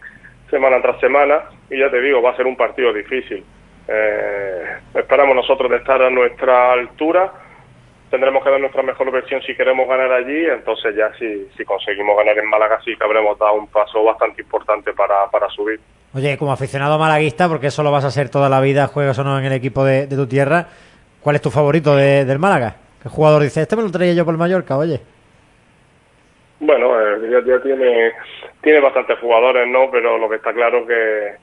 semana 0.49 0.79
tras 0.81 0.99
semana 0.99 1.39
y 1.71 1.79
ya 1.79 1.89
te 1.89 1.99
digo, 2.01 2.21
va 2.21 2.31
a 2.31 2.35
ser 2.35 2.45
un 2.45 2.55
partido 2.55 2.93
difícil. 2.93 3.43
Eh, 3.87 4.63
esperamos 4.93 5.35
nosotros 5.35 5.71
de 5.71 5.77
estar 5.77 5.99
a 6.01 6.09
nuestra 6.09 6.73
altura, 6.73 7.31
tendremos 8.11 8.43
que 8.43 8.49
dar 8.51 8.59
nuestra 8.59 8.83
mejor 8.83 9.09
versión 9.11 9.41
si 9.41 9.55
queremos 9.55 9.87
ganar 9.87 10.11
allí, 10.11 10.45
entonces 10.45 10.95
ya 10.95 11.11
si, 11.17 11.47
si 11.57 11.65
conseguimos 11.65 12.15
ganar 12.17 12.37
en 12.37 12.47
Málaga 12.47 12.79
sí 12.85 12.95
que 12.95 13.03
habremos 13.03 13.39
dado 13.39 13.53
un 13.53 13.67
paso 13.67 14.03
bastante 14.03 14.41
importante 14.43 14.93
para, 14.93 15.25
para 15.31 15.49
subir. 15.49 15.79
Oye, 16.13 16.37
como 16.37 16.51
aficionado 16.51 16.99
malaguista, 16.99 17.47
porque 17.47 17.67
eso 17.67 17.83
lo 17.83 17.91
vas 17.91 18.03
a 18.03 18.07
hacer 18.09 18.29
toda 18.29 18.49
la 18.49 18.59
vida, 18.61 18.87
juegas 18.87 19.17
o 19.17 19.23
no 19.23 19.39
en 19.39 19.45
el 19.45 19.53
equipo 19.53 19.83
de, 19.85 20.07
de 20.07 20.15
tu 20.15 20.27
tierra, 20.27 20.67
¿cuál 21.21 21.37
es 21.37 21.41
tu 21.41 21.49
favorito 21.49 21.95
de- 21.95 22.25
del 22.25 22.37
Málaga? 22.37 22.75
¿Qué 23.01 23.09
jugador 23.09 23.41
dice, 23.41 23.61
este 23.61 23.75
me 23.77 23.81
lo 23.83 23.91
traía 23.91 24.13
yo 24.13 24.25
por 24.25 24.33
el 24.33 24.37
Mallorca, 24.37 24.77
oye? 24.77 24.99
Bueno, 26.63 26.91
eh, 26.99 27.17
ya, 27.29 27.39
ya 27.45 27.61
tiene, 27.61 28.11
tiene 28.61 28.79
bastantes 28.79 29.17
jugadores, 29.19 29.67
¿no? 29.67 29.89
Pero 29.91 30.17
lo 30.17 30.29
que 30.29 30.35
está 30.35 30.53
claro 30.53 30.85
que, 30.85 31.33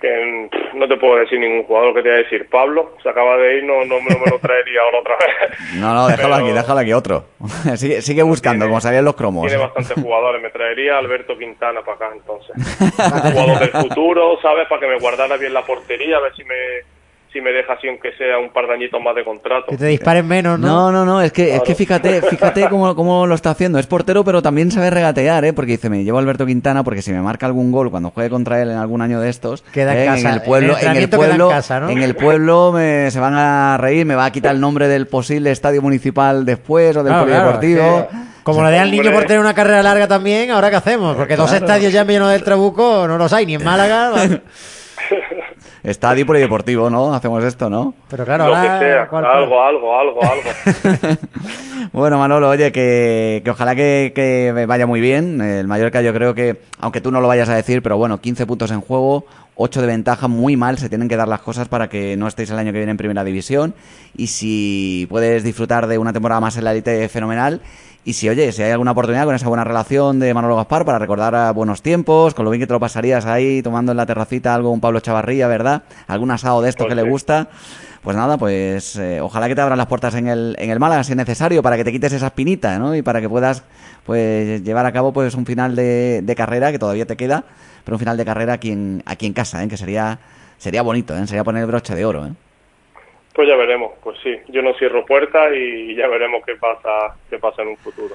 que 0.00 0.48
no 0.74 0.88
te 0.88 0.96
puedo 0.96 1.16
decir 1.16 1.38
ningún 1.38 1.62
jugador 1.64 1.94
que 1.94 2.02
te 2.02 2.08
voy 2.08 2.18
a 2.18 2.22
decir. 2.22 2.48
Pablo 2.50 2.96
se 3.02 3.08
acaba 3.08 3.36
de 3.36 3.58
ir, 3.58 3.64
no, 3.64 3.84
no, 3.84 4.00
me- 4.00 4.10
no 4.14 4.18
me 4.24 4.30
lo 4.30 4.38
traería 4.38 4.80
ahora 4.80 4.98
otra 4.98 5.16
vez. 5.16 5.58
No, 5.76 5.94
no, 5.94 6.06
déjalo 6.08 6.34
Pero 6.36 6.44
aquí, 6.46 6.54
déjalo 6.54 6.80
aquí 6.80 6.92
otro. 6.92 7.24
sigue, 7.76 8.00
sigue 8.02 8.22
buscando, 8.22 8.64
tiene- 8.64 8.70
como 8.70 8.80
sabían 8.80 9.04
los 9.04 9.14
cromos. 9.14 9.46
Tiene 9.46 9.62
bastantes 9.62 10.02
jugadores. 10.02 10.42
Me 10.42 10.50
traería 10.50 10.98
Alberto 10.98 11.36
Quintana 11.38 11.82
para 11.82 11.96
acá, 11.96 12.10
entonces. 12.14 12.50
Un 12.56 12.90
jugador 13.32 13.58
del 13.60 13.70
futuro, 13.70 14.38
¿sabes? 14.40 14.66
Para 14.68 14.80
que 14.80 14.86
me 14.88 14.98
guardara 14.98 15.36
bien 15.36 15.52
la 15.54 15.64
portería, 15.64 16.16
a 16.16 16.20
ver 16.20 16.34
si 16.34 16.44
me, 16.44 16.54
si 17.32 17.40
me 17.40 17.50
deja 17.50 17.72
así 17.72 17.88
aunque 17.88 18.12
sea 18.18 18.38
un 18.38 18.52
par 18.52 18.66
de 18.66 18.74
añitos 18.74 19.00
más 19.02 19.14
de 19.14 19.24
contrato. 19.24 19.66
Que 19.68 19.76
te 19.76 19.86
disparen 19.86 20.26
menos, 20.28 20.58
¿no? 20.58 20.66
No, 20.68 20.92
no, 20.92 21.04
no, 21.04 21.22
es 21.22 21.32
que, 21.32 21.54
es 21.56 21.62
que 21.62 21.74
fíjate, 21.74 22.20
fíjate 22.22 22.68
cómo, 22.70 22.94
cómo 22.94 23.26
lo 23.26 23.34
está 23.34 23.50
haciendo. 23.50 23.78
Es 23.78 23.86
portero, 23.86 24.22
pero 24.24 24.42
también 24.42 24.70
sabe 24.70 24.90
regatear, 24.90 25.44
¿eh? 25.44 25.52
Porque 25.52 25.72
dice, 25.72 25.88
me 25.88 26.04
llevo 26.04 26.18
a 26.18 26.20
Alberto 26.20 26.44
Quintana 26.46 26.84
porque 26.84 27.02
si 27.02 27.10
me 27.12 27.20
marca 27.22 27.46
algún 27.46 27.72
gol 27.72 27.90
cuando 27.90 28.10
juegue 28.10 28.28
contra 28.30 28.60
él 28.60 28.70
en 28.70 28.76
algún 28.76 29.00
año 29.02 29.20
de 29.20 29.30
estos, 29.30 29.62
Queda 29.72 29.94
en 29.94 30.02
¿eh? 30.02 30.06
casa. 30.06 30.28
en 30.28 30.34
el 30.34 30.42
pueblo, 30.42 30.76
El 30.76 30.86
en 30.86 30.96
el 30.96 31.08
queda 31.08 31.16
en 31.16 31.28
pueblo, 31.28 31.48
casa, 31.48 31.80
¿no? 31.80 31.88
en 31.90 32.02
el 32.02 32.14
pueblo 32.16 32.72
me- 32.72 33.10
se 33.10 33.18
van 33.20 33.34
a 33.34 33.76
reír, 33.78 34.04
me 34.04 34.14
va 34.14 34.26
a 34.26 34.30
quitar 34.32 34.54
el 34.54 34.60
nombre 34.60 34.88
del 34.88 35.06
posible 35.06 35.50
estadio 35.50 35.80
municipal 35.82 36.44
después 36.44 36.96
o 36.96 37.02
del 37.02 37.12
Claro, 37.12 37.24
polideportivo. 37.26 38.08
como 38.42 38.62
le 38.64 38.70
dé 38.72 38.78
al 38.78 38.90
niño 38.90 39.12
por 39.12 39.24
tener 39.24 39.40
una 39.40 39.54
carrera 39.54 39.82
larga 39.82 40.06
también, 40.08 40.50
¿ahora 40.50 40.68
qué 40.70 40.76
hacemos? 40.76 41.16
Porque 41.16 41.36
dos 41.36 41.52
estadios 41.52 41.92
ya 41.92 42.04
llenos 42.04 42.30
del 42.30 42.42
Trabuco 42.44 43.06
no 43.08 43.16
los 43.16 43.32
hay, 43.32 43.46
ni 43.46 43.54
en 43.54 43.64
Málaga. 43.64 44.12
Estadio 45.82 46.24
polideportivo, 46.26 46.88
¿no? 46.90 47.12
Hacemos 47.12 47.42
esto, 47.44 47.68
¿no? 47.68 47.94
Pero 48.08 48.24
claro, 48.24 48.46
lo 48.46 48.52
que 48.52 48.56
ahora... 48.56 48.78
sea, 48.78 49.08
¿cuál- 49.08 49.24
algo, 49.26 49.62
algo, 49.62 49.98
algo, 49.98 50.20
algo. 50.22 51.16
Bueno, 51.92 52.16
Manolo, 52.18 52.48
oye, 52.48 52.70
que, 52.72 53.42
que 53.44 53.50
ojalá 53.50 53.74
que, 53.74 54.12
que 54.14 54.64
vaya 54.66 54.86
muy 54.86 55.00
bien. 55.00 55.40
El 55.40 55.66
Mallorca 55.66 56.00
yo 56.00 56.14
creo 56.14 56.32
que, 56.34 56.60
aunque 56.78 57.00
tú 57.00 57.10
no 57.10 57.20
lo 57.20 57.28
vayas 57.28 57.48
a 57.48 57.56
decir, 57.56 57.82
pero 57.82 57.96
bueno, 57.98 58.20
15 58.20 58.46
puntos 58.46 58.70
en 58.70 58.80
juego, 58.80 59.26
8 59.56 59.80
de 59.80 59.86
ventaja, 59.88 60.28
muy 60.28 60.56
mal, 60.56 60.78
se 60.78 60.88
tienen 60.88 61.08
que 61.08 61.16
dar 61.16 61.28
las 61.28 61.40
cosas 61.40 61.68
para 61.68 61.88
que 61.88 62.16
no 62.16 62.28
estéis 62.28 62.50
el 62.50 62.58
año 62.58 62.72
que 62.72 62.78
viene 62.78 62.92
en 62.92 62.96
Primera 62.96 63.24
División. 63.24 63.74
Y 64.16 64.28
si 64.28 65.06
puedes 65.10 65.42
disfrutar 65.42 65.86
de 65.86 65.98
una 65.98 66.12
temporada 66.12 66.40
más 66.40 66.56
en 66.56 66.64
la 66.64 66.70
élite, 66.72 67.06
fenomenal. 67.08 67.60
Y 68.04 68.14
si, 68.14 68.28
oye, 68.28 68.50
si 68.50 68.62
hay 68.62 68.72
alguna 68.72 68.90
oportunidad 68.90 69.24
con 69.24 69.34
esa 69.36 69.46
buena 69.46 69.62
relación 69.62 70.18
de 70.18 70.34
Manolo 70.34 70.56
Gaspar 70.56 70.84
para 70.84 70.98
recordar 70.98 71.36
a 71.36 71.52
buenos 71.52 71.82
tiempos, 71.82 72.34
con 72.34 72.44
lo 72.44 72.50
bien 72.50 72.60
que 72.60 72.66
te 72.66 72.72
lo 72.72 72.80
pasarías 72.80 73.26
ahí 73.26 73.62
tomando 73.62 73.92
en 73.92 73.96
la 73.96 74.06
terracita 74.06 74.54
algo 74.56 74.70
un 74.70 74.80
Pablo 74.80 74.98
Chavarría, 74.98 75.46
¿verdad? 75.46 75.84
Algún 76.08 76.32
asado 76.32 76.60
de 76.62 76.72
Pues 76.72 76.88
que 76.88 76.94
le 76.96 77.02
gusta. 77.02 77.48
Pues 78.02 78.16
nada, 78.16 78.38
pues 78.38 78.96
eh, 78.96 79.20
ojalá 79.20 79.46
que 79.46 79.54
te 79.54 79.60
abran 79.60 79.78
las 79.78 79.86
puertas 79.86 80.16
en 80.16 80.26
el, 80.26 80.56
en 80.58 80.70
el 80.70 80.80
Málaga 80.80 81.04
si 81.04 81.12
es 81.12 81.16
necesario 81.16 81.62
para 81.62 81.76
que 81.76 81.84
te 81.84 81.92
quites 81.92 82.12
esa 82.12 82.26
espinita, 82.26 82.76
¿no? 82.80 82.96
Y 82.96 83.02
para 83.02 83.20
que 83.20 83.28
puedas 83.28 83.62
pues 84.04 84.64
llevar 84.64 84.84
a 84.86 84.92
cabo 84.92 85.12
pues 85.12 85.36
un 85.36 85.46
final 85.46 85.76
de, 85.76 86.22
de 86.24 86.34
carrera 86.34 86.72
que 86.72 86.80
todavía 86.80 87.06
te 87.06 87.16
queda, 87.16 87.44
pero 87.84 87.94
un 87.94 88.00
final 88.00 88.16
de 88.16 88.24
carrera 88.24 88.54
aquí 88.54 88.72
en, 88.72 89.04
aquí 89.06 89.26
en 89.26 89.32
casa, 89.32 89.62
¿eh? 89.62 89.68
Que 89.68 89.76
sería 89.76 90.18
sería 90.58 90.82
bonito, 90.82 91.16
¿eh? 91.16 91.24
Sería 91.28 91.44
poner 91.44 91.62
el 91.62 91.68
broche 91.68 91.94
de 91.94 92.04
oro, 92.04 92.26
¿eh? 92.26 92.32
Pues 93.34 93.48
ya 93.48 93.56
veremos, 93.56 93.92
pues 94.02 94.18
sí, 94.22 94.36
yo 94.48 94.60
no 94.62 94.74
cierro 94.74 95.06
puertas 95.06 95.52
y 95.54 95.94
ya 95.94 96.06
veremos 96.06 96.44
qué 96.44 96.56
pasa, 96.56 97.16
qué 97.30 97.38
pasa 97.38 97.62
en 97.62 97.68
un 97.68 97.76
futuro. 97.78 98.14